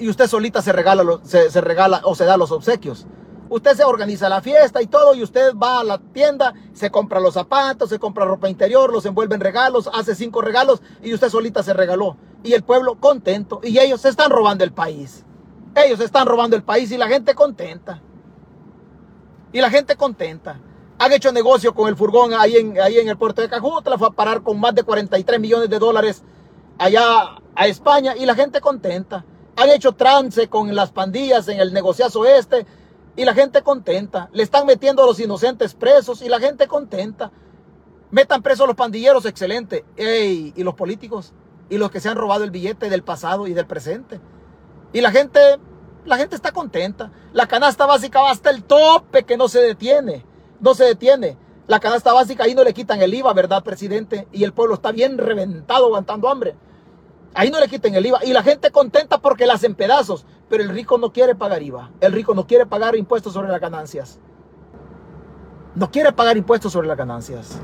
[0.00, 3.06] Y usted solita se regala, se, se regala o se da los obsequios.
[3.50, 7.20] Usted se organiza la fiesta y todo y usted va a la tienda, se compra
[7.20, 11.28] los zapatos, se compra ropa interior, los envuelve en regalos, hace cinco regalos y usted
[11.28, 12.16] solita se regaló.
[12.44, 15.24] Y el pueblo contento y ellos se están robando el país.
[15.74, 18.00] Ellos están robando el país y la gente contenta.
[19.52, 20.60] Y la gente contenta.
[20.98, 24.08] Han hecho negocio con el furgón ahí en, ahí en el puerto de Cajutla, fue
[24.08, 26.22] a parar con más de 43 millones de dólares
[26.78, 29.24] allá a España y la gente contenta.
[29.60, 32.64] Han hecho trance con las pandillas en el negociazo este
[33.14, 34.30] y la gente contenta.
[34.32, 37.30] Le están metiendo a los inocentes presos y la gente contenta.
[38.10, 39.84] Metan presos a los pandilleros, excelente.
[39.98, 41.34] Ey, y los políticos
[41.68, 44.18] y los que se han robado el billete del pasado y del presente.
[44.94, 45.58] Y la gente,
[46.06, 47.12] la gente está contenta.
[47.34, 50.24] La canasta básica va hasta el tope que no se detiene.
[50.58, 51.36] No se detiene.
[51.66, 54.26] La canasta básica ahí no le quitan el IVA, ¿verdad, presidente?
[54.32, 56.56] Y el pueblo está bien reventado aguantando hambre.
[57.34, 58.24] Ahí no le quiten el IVA.
[58.24, 60.26] Y la gente contenta porque la hacen pedazos.
[60.48, 61.90] Pero el rico no quiere pagar IVA.
[62.00, 64.18] El rico no quiere pagar impuestos sobre las ganancias.
[65.74, 67.60] No quiere pagar impuestos sobre las ganancias.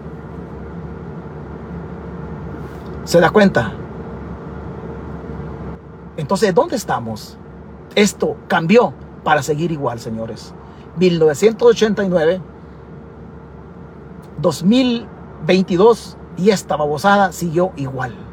[3.04, 3.72] ¿Se da cuenta?
[6.16, 7.36] Entonces, ¿dónde estamos?
[7.94, 10.54] Esto cambió para seguir igual, señores.
[10.96, 12.40] 1989,
[14.38, 18.25] 2022 y esta babosada siguió igual.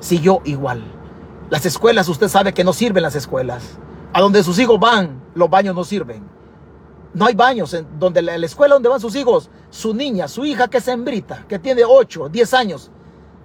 [0.00, 0.82] Siguió igual.
[1.50, 3.78] Las escuelas, usted sabe que no sirven las escuelas.
[4.12, 6.22] A donde sus hijos van, los baños no sirven.
[7.14, 10.44] No hay baños en donde la, la escuela donde van sus hijos, su niña, su
[10.44, 12.90] hija que es hembrita, que tiene 8, 10 años,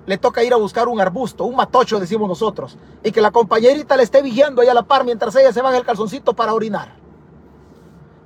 [0.05, 3.95] le toca ir a buscar un arbusto, un matocho, decimos nosotros, y que la compañerita
[3.95, 6.93] le esté vigiando ahí a la par mientras ella se en el calzoncito para orinar.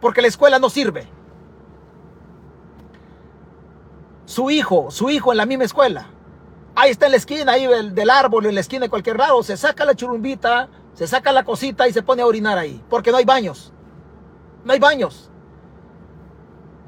[0.02, 1.08] Porque la escuela no sirve.
[4.26, 6.08] Su hijo, su hijo en la misma escuela.
[6.80, 9.58] Ahí está en la esquina, ahí del, árbol, en la esquina de cualquier lado, se
[9.58, 13.18] saca la churumbita, se saca la cosita y se pone a orinar ahí, porque no
[13.18, 13.74] hay baños.
[14.64, 15.32] No hay baños.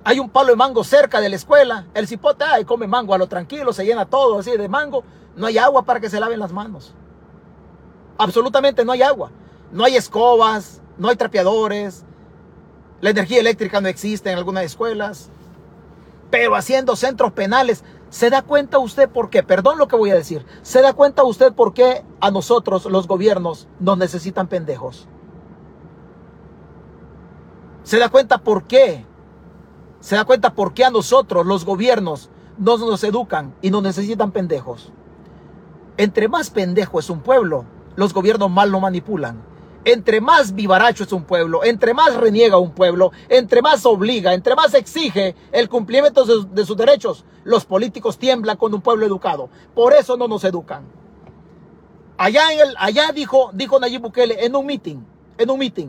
[0.03, 1.87] Hay un palo de mango cerca de la escuela.
[1.95, 5.03] El cipote, ay, come mango a lo tranquilo, se llena todo así de mango.
[5.35, 6.93] No hay agua para que se laven las manos.
[8.19, 9.31] Absolutamente no hay agua.
[9.71, 12.05] No hay escobas, no hay trapeadores.
[13.01, 15.31] La energía eléctrica no existe en algunas escuelas.
[16.29, 19.43] Pero haciendo centros penales, ¿se da cuenta usted por qué?
[19.43, 20.45] Perdón lo que voy a decir.
[20.62, 25.07] ¿Se da cuenta usted por qué a nosotros los gobiernos nos necesitan pendejos?
[27.84, 29.05] ¿Se da cuenta por qué?
[29.99, 34.32] ¿Se da cuenta por qué a nosotros los gobiernos no nos educan y nos necesitan
[34.32, 34.91] pendejos?
[35.97, 39.48] Entre más pendejo es un pueblo, los gobiernos mal lo manipulan.
[39.86, 44.53] Entre más vivaracho es un pueblo, entre más reniega un pueblo, entre más obliga, entre
[44.55, 49.49] más exige el cumplimiento de, sus derechos, los políticos tiemblan con un pueblo educado.
[49.73, 50.84] Por eso no nos educan.
[52.17, 54.97] Allá, en el, allá dijo, dijo Nayib Bukele en un meeting,
[55.38, 55.88] en un meeting,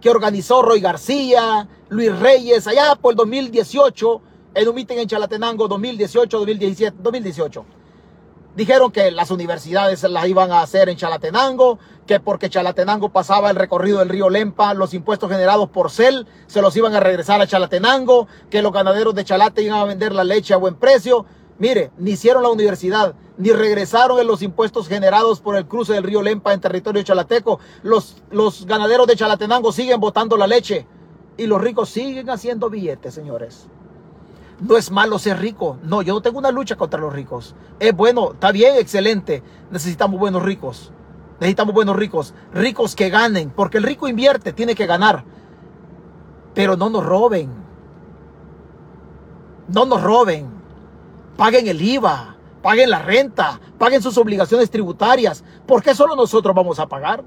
[0.00, 4.22] que organizó Roy García, Luis Reyes, allá por el 2018,
[4.54, 7.64] en un meeting en Chalatenango, 2018, 2017, 2018.
[8.56, 13.56] Dijeron que las universidades las iban a hacer en Chalatenango, que porque Chalatenango pasaba el
[13.56, 17.48] recorrido del río Lempa, los impuestos generados por CEL se los iban a regresar a
[17.48, 21.26] Chalatenango, que los ganaderos de Chalate iban a vender la leche a buen precio.
[21.58, 26.04] Mire, ni hicieron la universidad, ni regresaron en los impuestos generados por el cruce del
[26.04, 27.58] río Lempa en territorio chalateco.
[27.82, 30.86] Los, los ganaderos de Chalatenango siguen botando la leche
[31.36, 33.66] y los ricos siguen haciendo billetes, señores.
[34.60, 35.78] No es malo ser rico.
[35.82, 37.54] No, yo no tengo una lucha contra los ricos.
[37.80, 39.42] Es bueno, está bien, excelente.
[39.70, 40.92] Necesitamos buenos ricos.
[41.40, 42.34] Necesitamos buenos ricos.
[42.52, 43.50] Ricos que ganen.
[43.50, 45.24] Porque el rico invierte, tiene que ganar.
[46.54, 47.50] Pero no nos roben.
[49.68, 50.48] No nos roben.
[51.36, 52.36] Paguen el IVA.
[52.62, 53.60] Paguen la renta.
[53.76, 55.42] Paguen sus obligaciones tributarias.
[55.66, 57.24] ¿Por qué solo nosotros vamos a pagar?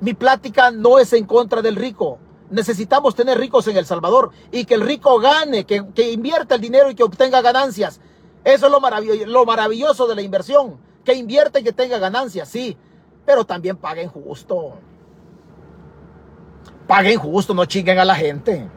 [0.00, 2.18] Mi plática no es en contra del rico.
[2.50, 6.60] Necesitamos tener ricos en El Salvador y que el rico gane, que, que invierta el
[6.60, 8.00] dinero y que obtenga ganancias.
[8.44, 8.80] Eso es lo
[9.26, 10.78] lo maravilloso de la inversión.
[11.04, 12.76] Que invierta y que tenga ganancias, sí.
[13.24, 14.74] Pero también paguen justo.
[16.86, 18.68] Paguen justo, no chinguen a la gente.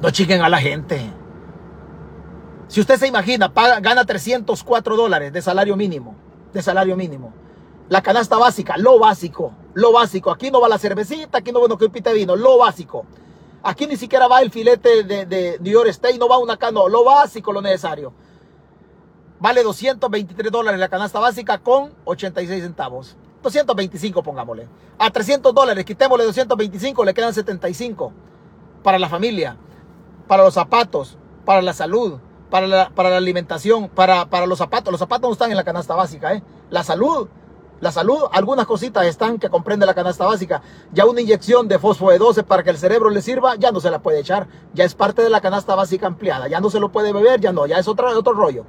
[0.00, 1.00] No chinguen a la gente.
[2.68, 6.16] Si usted se imagina, paga, gana 304 dólares de salario mínimo.
[6.52, 7.32] De salario mínimo.
[7.88, 10.30] La canasta básica, lo básico, lo básico.
[10.30, 13.06] Aquí no va la cervecita, aquí no va una copita de vino, lo básico.
[13.62, 16.88] Aquí ni siquiera va el filete de, de New York State, no va una cano,
[16.88, 18.12] lo básico, lo necesario.
[19.38, 23.16] Vale 223 dólares la canasta básica con 86 centavos.
[23.42, 24.66] 225 pongámosle.
[24.98, 28.12] A 300 dólares, quitémosle 225, le quedan 75
[28.82, 29.56] para la familia,
[30.26, 32.18] para los zapatos, para la salud,
[32.50, 34.90] para la, para la alimentación, para, para los zapatos.
[34.90, 36.42] Los zapatos no están en la canasta básica, ¿eh?
[36.70, 37.28] La salud,
[37.80, 40.62] la salud, algunas cositas están que comprende la canasta básica.
[40.92, 43.80] Ya una inyección de fósforo de 12 para que el cerebro le sirva, ya no
[43.80, 44.46] se la puede echar.
[44.72, 46.48] Ya es parte de la canasta básica ampliada.
[46.48, 48.64] Ya no se lo puede beber, ya no, ya es otro, otro rollo.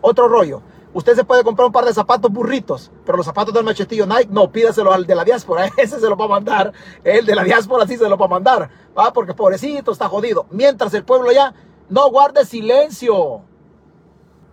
[0.00, 0.62] Otro rollo.
[0.92, 4.28] Usted se puede comprar un par de zapatos burritos, pero los zapatos del machetillo Nike,
[4.30, 5.70] no, pídaselo al de la diáspora.
[5.76, 6.72] Ese se lo va a mandar.
[7.04, 8.70] El de la diáspora sí se lo va a mandar.
[8.96, 9.12] ¿va?
[9.12, 10.46] Porque pobrecito está jodido.
[10.50, 11.54] Mientras el pueblo ya
[11.88, 13.42] no guarde silencio.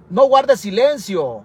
[0.09, 1.43] No guarde silencio.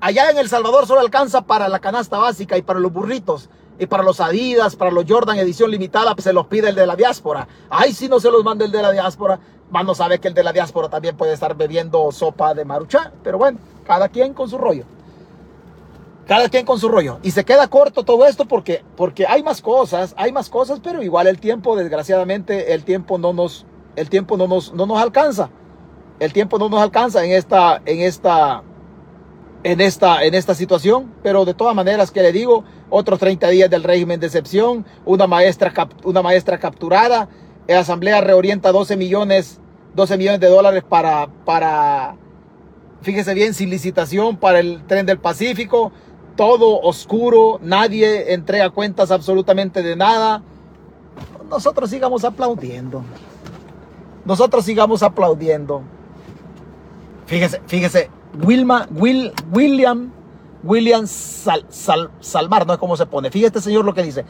[0.00, 3.50] Allá en El Salvador solo alcanza para la canasta básica y para los burritos.
[3.78, 6.86] Y para los Adidas, para los Jordan edición limitada, pues se los pide el de
[6.86, 7.48] la diáspora.
[7.70, 9.40] Ay, si no se los manda el de la diáspora.
[9.70, 13.12] Mano sabe que el de la diáspora también puede estar bebiendo sopa de maruchá.
[13.22, 14.84] Pero bueno, cada quien con su rollo.
[16.26, 17.18] cada quien con su rollo.
[17.22, 21.02] Y se queda corto todo esto porque, porque hay más cosas, hay más cosas, pero
[21.02, 25.50] igual el tiempo, desgraciadamente, el tiempo no nos, el tiempo no nos, no nos alcanza.
[26.20, 28.62] El tiempo no nos alcanza en esta, en esta,
[29.62, 31.12] en esta, en esta situación.
[31.22, 35.26] Pero de todas maneras, que le digo, otros 30 días del régimen de excepción, una
[35.26, 35.72] maestra,
[36.04, 37.28] una maestra capturada,
[37.66, 39.60] la asamblea reorienta 12 millones,
[39.94, 42.16] 12 millones de dólares para, para,
[43.02, 45.92] fíjese bien, sin licitación para el tren del Pacífico,
[46.36, 50.42] todo oscuro, nadie entrega cuentas absolutamente de nada.
[51.48, 53.02] Nosotros sigamos aplaudiendo.
[54.24, 55.82] Nosotros sigamos aplaudiendo.
[57.26, 60.12] Fíjese, fíjese, Wilma, Will, William,
[60.62, 61.64] William Sal,
[62.20, 63.30] Salmar, no es como se pone.
[63.30, 64.24] Fíjese este señor lo que dice.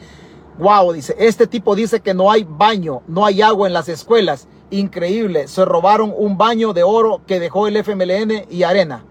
[0.57, 4.47] Wow, dice, este tipo dice que no hay baño, no hay agua en las escuelas.
[4.69, 9.03] Increíble, se robaron un baño de oro que dejó el FMLN y arena.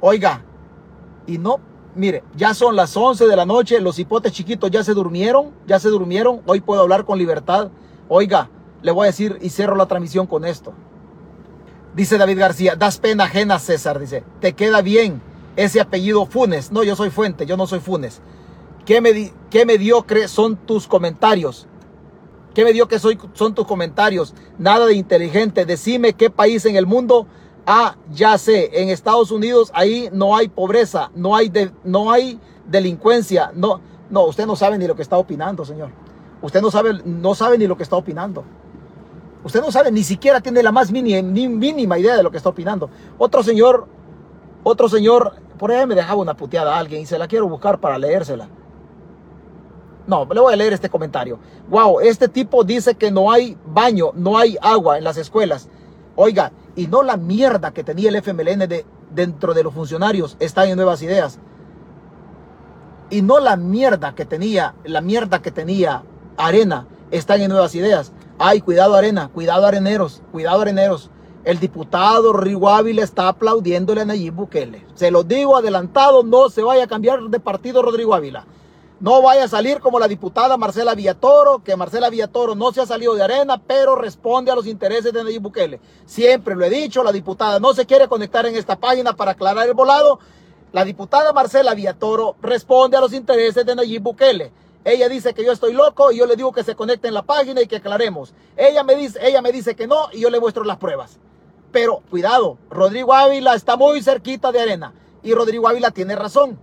[0.00, 0.44] Oiga,
[1.26, 1.60] y no,
[1.94, 5.78] mire, ya son las 11 de la noche, los hipotes chiquitos ya se durmieron, ya
[5.78, 7.70] se durmieron, hoy puedo hablar con libertad.
[8.08, 8.48] Oiga,
[8.82, 10.72] le voy a decir y cierro la transmisión con esto.
[12.00, 15.20] Dice David García, das pena ajena, César, dice, te queda bien
[15.54, 16.72] ese apellido Funes.
[16.72, 18.22] No, yo soy Fuente, yo no soy Funes.
[18.86, 21.66] ¿Qué, me, qué mediocre son tus comentarios?
[22.54, 24.32] ¿Qué mediocre soy, son tus comentarios?
[24.56, 25.66] Nada de inteligente.
[25.66, 27.26] Decime qué país en el mundo.
[27.66, 31.52] Ah, ya sé, en Estados Unidos ahí no hay pobreza, no hay,
[31.84, 33.52] no hay delincuencia.
[33.54, 35.90] No, no, usted no sabe ni lo que está opinando, señor.
[36.40, 38.42] Usted no sabe, no sabe ni lo que está opinando.
[39.42, 42.36] Usted no sabe, ni siquiera tiene la más mínima, ni mínima idea de lo que
[42.36, 42.90] está opinando.
[43.18, 43.86] Otro señor,
[44.62, 47.80] otro señor, por ahí me dejaba una puteada a alguien y se la quiero buscar
[47.80, 48.48] para leérsela.
[50.06, 51.38] No, le voy a leer este comentario.
[51.68, 55.68] Wow, este tipo dice que no hay baño, no hay agua en las escuelas.
[56.16, 60.66] Oiga, y no la mierda que tenía el FMLN de, dentro de los funcionarios está
[60.66, 61.38] en Nuevas Ideas.
[63.08, 66.02] Y no la mierda que tenía, la mierda que tenía
[66.36, 68.12] Arena está en Nuevas Ideas.
[68.38, 71.10] Ay, cuidado Arena, cuidado Areneros, cuidado Areneros.
[71.44, 74.86] El diputado Rodrigo Ávila está aplaudiéndole a Nayib Bukele.
[74.94, 78.46] Se lo digo adelantado, no se vaya a cambiar de partido Rodrigo Ávila.
[79.00, 82.86] No vaya a salir como la diputada Marcela Villatoro, que Marcela Villatoro no se ha
[82.86, 85.80] salido de arena, pero responde a los intereses de Nayib Bukele.
[86.04, 89.66] Siempre lo he dicho, la diputada no se quiere conectar en esta página para aclarar
[89.66, 90.20] el volado.
[90.72, 94.52] La diputada Marcela Villatoro responde a los intereses de Nayib Bukele.
[94.84, 97.22] Ella dice que yo estoy loco y yo le digo que se conecte en la
[97.22, 98.32] página y que aclaremos.
[98.56, 101.18] Ella me dice, ella me dice que no y yo le muestro las pruebas.
[101.70, 106.58] Pero cuidado, Rodrigo Ávila está muy cerquita de arena y Rodrigo Ávila tiene razón.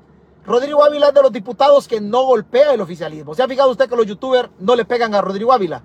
[0.45, 3.35] Rodrigo Ávila es de los diputados que no golpea el oficialismo.
[3.35, 5.83] ¿Se ha fijado usted que los youtubers no le pegan a Rodrigo Ávila?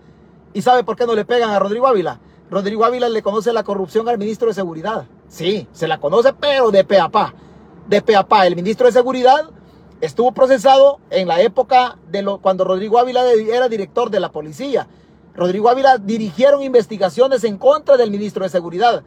[0.54, 2.20] ¿Y sabe por qué no le pegan a Rodrigo Ávila?
[2.50, 5.06] Rodrigo Ávila le conoce la corrupción al ministro de Seguridad.
[5.28, 7.34] Sí, se la conoce, pero de pe a pa.
[7.88, 8.46] De pe a pa.
[8.46, 9.50] El ministro de Seguridad
[10.02, 14.88] Estuvo procesado en la época de cuando Rodrigo Ávila era director de la policía.
[15.32, 19.04] Rodrigo Ávila dirigieron investigaciones en contra del ministro de Seguridad.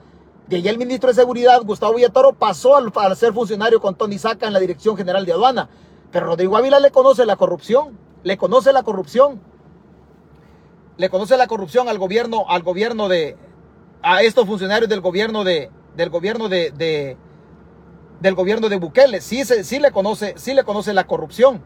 [0.48, 4.48] De ahí el ministro de Seguridad, Gustavo Villatoro, pasó al, ser funcionario con Tony Saca
[4.48, 5.68] en la Dirección General de Aduana.
[6.14, 9.42] Pero Rodrigo Ávila le conoce la corrupción, le conoce la corrupción.
[10.96, 13.36] Le conoce la corrupción al gobierno, al gobierno de,
[14.02, 17.18] a estos funcionarios del gobierno de, del gobierno de,
[18.20, 19.22] del gobierno de Bukele.
[19.22, 21.62] Sí, sí, le conoce, sí le conoce la corrupción.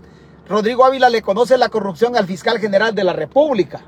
[0.47, 3.82] Rodrigo Ávila le conoce la corrupción al fiscal general de la República.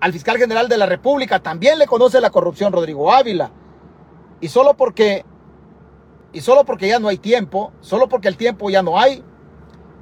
[0.00, 3.50] Al fiscal general de la República también le conoce la corrupción Rodrigo Ávila.
[4.40, 5.24] Y solo porque
[6.32, 9.22] y solo porque ya no hay tiempo, solo porque el tiempo ya no hay,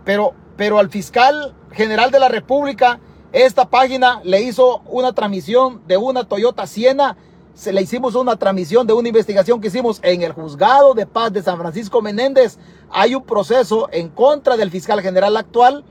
[0.05, 3.01] pero pero al fiscal general de la República
[3.33, 7.17] esta página le hizo una transmisión de una Toyota Siena
[7.59, 11.33] se le hicimos una transmisión de una investigación que hicimos en el juzgado de paz
[11.33, 12.57] de San Francisco Menéndez.
[12.89, 15.85] Hay un proceso en contra del fiscal general actual,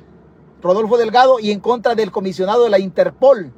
[0.62, 3.52] Rodolfo Delgado, y en contra del comisionado de la Interpol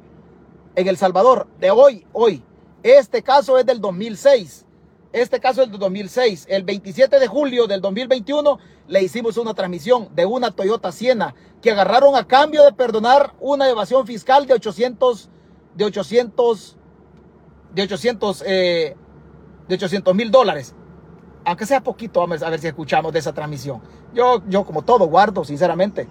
[0.74, 2.42] en El Salvador, de hoy, hoy.
[2.82, 4.66] Este caso es del 2006.
[5.12, 6.46] Este caso es del 2006.
[6.48, 8.58] El 27 de julio del 2021
[8.88, 13.68] le hicimos una transmisión de una Toyota Siena que agarraron a cambio de perdonar una
[13.68, 15.30] evasión fiscal de 800,
[15.76, 16.76] de 800
[17.74, 18.96] de 800 eh,
[19.68, 20.74] de 800 mil dólares.
[21.44, 23.80] Aunque sea poquito, vamos a ver si escuchamos de esa transmisión.
[24.12, 26.08] Yo, yo como todo guardo, sinceramente.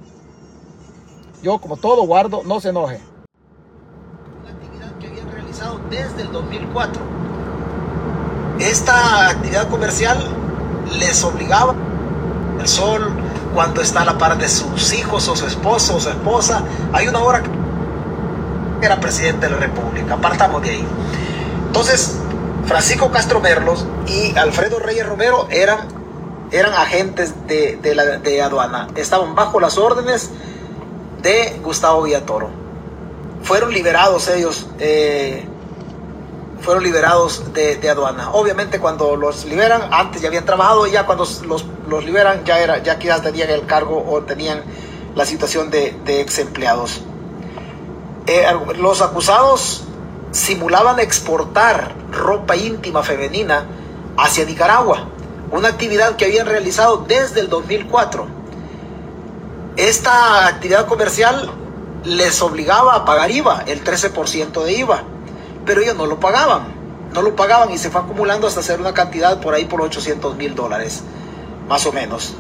[1.44, 3.00] Yo como todo guardo, no se enoje.
[4.42, 7.02] Una actividad que habían realizado desde el 2004.
[8.60, 10.18] Esta actividad comercial
[10.98, 11.76] les obligaba
[12.60, 13.10] el sol
[13.54, 16.64] cuando está a la par de sus hijos o su esposo o su esposa.
[16.92, 20.18] Hay una hora que era presidente de la República.
[20.18, 20.88] Partamos de ahí.
[21.70, 22.16] Entonces,
[22.66, 26.00] Francisco Castro Merlos y Alfredo Reyes Romero eran
[26.52, 28.88] eran agentes de, de, aduana.
[28.96, 30.32] Estaban bajo las órdenes
[31.22, 32.50] de Gustavo Villatoro.
[33.44, 35.46] Fueron liberados ellos, eh,
[36.62, 38.32] fueron liberados de, de, aduana.
[38.32, 42.60] Obviamente cuando los liberan, antes ya habían trabajado, y ya cuando los, los liberan ya,
[42.60, 44.64] era, ya quizás tenían el cargo o tenían
[45.16, 47.02] la situación de, de ex empleados.
[48.26, 48.44] Eh,
[48.78, 49.84] los acusados
[50.32, 53.66] simulaban exportar ropa íntima femenina
[54.18, 55.08] hacia Nicaragua,
[55.52, 58.28] una actividad que habían realizado desde el 2004.
[59.78, 61.50] Esta actividad comercial
[62.04, 65.04] les obligaba a pagar IVA, el 13% de IVA,
[65.66, 66.74] pero ellos no lo pagaban,
[67.14, 70.36] no lo pagaban y se fue acumulando hasta hacer una cantidad por ahí por 800
[70.36, 71.02] mil dólares,
[71.68, 72.34] más o menos.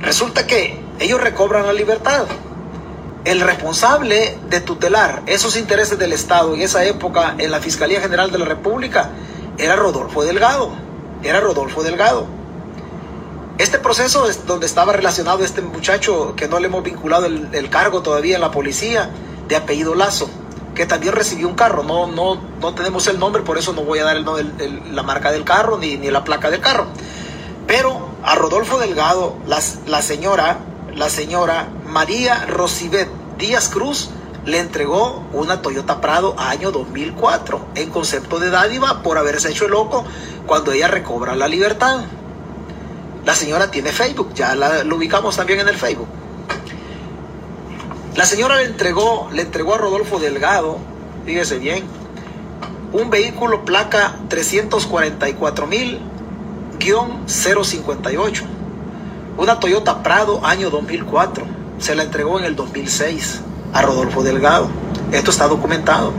[0.00, 2.26] Resulta que ellos recobran la libertad.
[3.24, 8.30] El responsable de tutelar esos intereses del Estado en esa época en la Fiscalía General
[8.30, 9.10] de la República
[9.56, 10.72] era Rodolfo Delgado.
[11.22, 12.26] Era Rodolfo Delgado.
[13.56, 18.02] Este proceso es donde estaba relacionado este muchacho que no le hemos vinculado el, cargo
[18.02, 19.08] todavía en la policía,
[19.48, 20.28] de apellido Lazo,
[20.74, 21.82] que también recibió un carro.
[21.82, 24.26] No, no, no tenemos el nombre, por eso no voy a dar el,
[24.58, 26.88] el, la marca del carro ni, ni, la placa del carro.
[27.66, 30.58] Pero a Rodolfo Delgado, la, la señora,
[30.96, 34.10] la señora María Rosibet Díaz Cruz,
[34.46, 40.04] le entregó una Toyota Prado año 2004 en concepto de dádiva por haberse hecho loco
[40.46, 42.04] cuando ella recobra la libertad.
[43.24, 46.08] La señora tiene Facebook, ya la, lo ubicamos también en el Facebook.
[48.16, 50.78] La señora le entregó, le entregó a Rodolfo Delgado,
[51.24, 51.84] fíjese bien,
[52.92, 56.00] un vehículo placa 344 mil
[57.26, 58.44] 058.
[59.36, 61.44] Una Toyota Prado año 2004.
[61.78, 63.40] Se la entregó en el 2006
[63.72, 64.68] a Rodolfo Delgado.
[65.10, 66.12] Esto está documentado.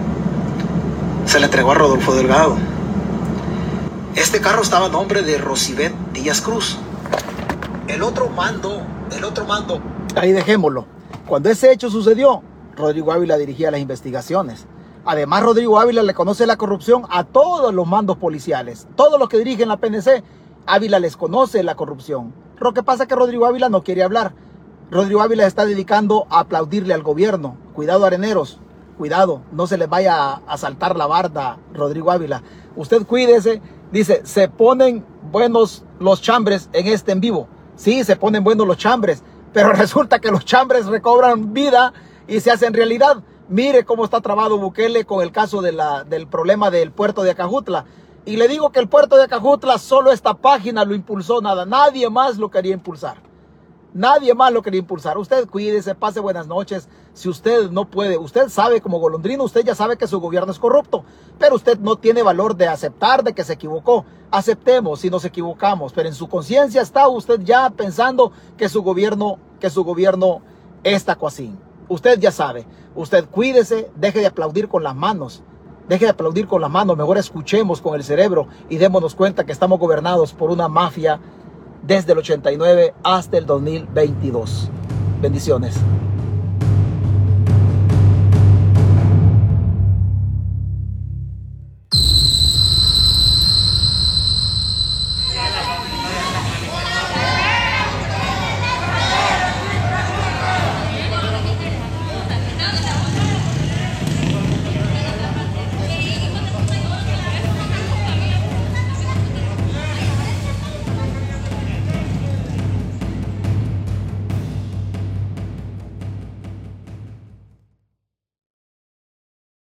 [1.25, 2.57] Se le entregó a Rodolfo Delgado.
[4.15, 6.77] Este carro estaba a nombre de Rosibet Díaz Cruz.
[7.87, 8.81] El otro mando,
[9.15, 9.79] el otro mando.
[10.17, 10.85] Ahí dejémoslo.
[11.25, 12.43] Cuando ese hecho sucedió,
[12.75, 14.65] Rodrigo Ávila dirigía las investigaciones.
[15.05, 18.87] Además, Rodrigo Ávila le conoce la corrupción a todos los mandos policiales.
[18.97, 20.21] Todos los que dirigen la PNC,
[20.65, 22.44] Ávila les conoce la corrupción.
[22.59, 24.33] Lo que pasa es que Rodrigo Ávila no quiere hablar.
[24.91, 27.57] Rodrigo Ávila está dedicando a aplaudirle al gobierno.
[27.73, 28.59] Cuidado, areneros.
[28.97, 32.43] Cuidado, no se les vaya a saltar la barda, Rodrigo Ávila.
[32.75, 33.61] Usted cuídese.
[33.91, 37.47] Dice, se ponen buenos los chambres en este en vivo.
[37.75, 41.93] Sí, se ponen buenos los chambres, pero resulta que los chambres recobran vida
[42.27, 43.17] y se hacen realidad.
[43.47, 45.77] Mire cómo está trabado Bukele con el caso de
[46.07, 47.85] del problema del puerto de Acajutla.
[48.25, 51.65] Y le digo que el puerto de Acajutla, solo esta página lo impulsó nada.
[51.65, 53.17] Nadie más lo quería impulsar.
[53.93, 55.17] Nadie más lo quería impulsar.
[55.17, 56.89] Usted cuídese, pase buenas noches.
[57.13, 60.59] Si usted no puede, usted sabe como golondrino, usted ya sabe que su gobierno es
[60.59, 61.05] corrupto,
[61.37, 64.05] pero usted no tiene valor de aceptar de que se equivocó.
[64.31, 69.37] Aceptemos si nos equivocamos, pero en su conciencia está usted ya pensando que su gobierno,
[69.59, 70.41] que su gobierno
[70.83, 71.57] es tacuacín.
[71.87, 72.65] Usted ya sabe.
[72.95, 75.43] Usted cuídese, deje de aplaudir con las manos.
[75.87, 79.51] Deje de aplaudir con las manos, mejor escuchemos con el cerebro y démonos cuenta que
[79.51, 81.19] estamos gobernados por una mafia
[81.83, 84.69] desde el 89 hasta el 2022.
[85.21, 85.75] Bendiciones.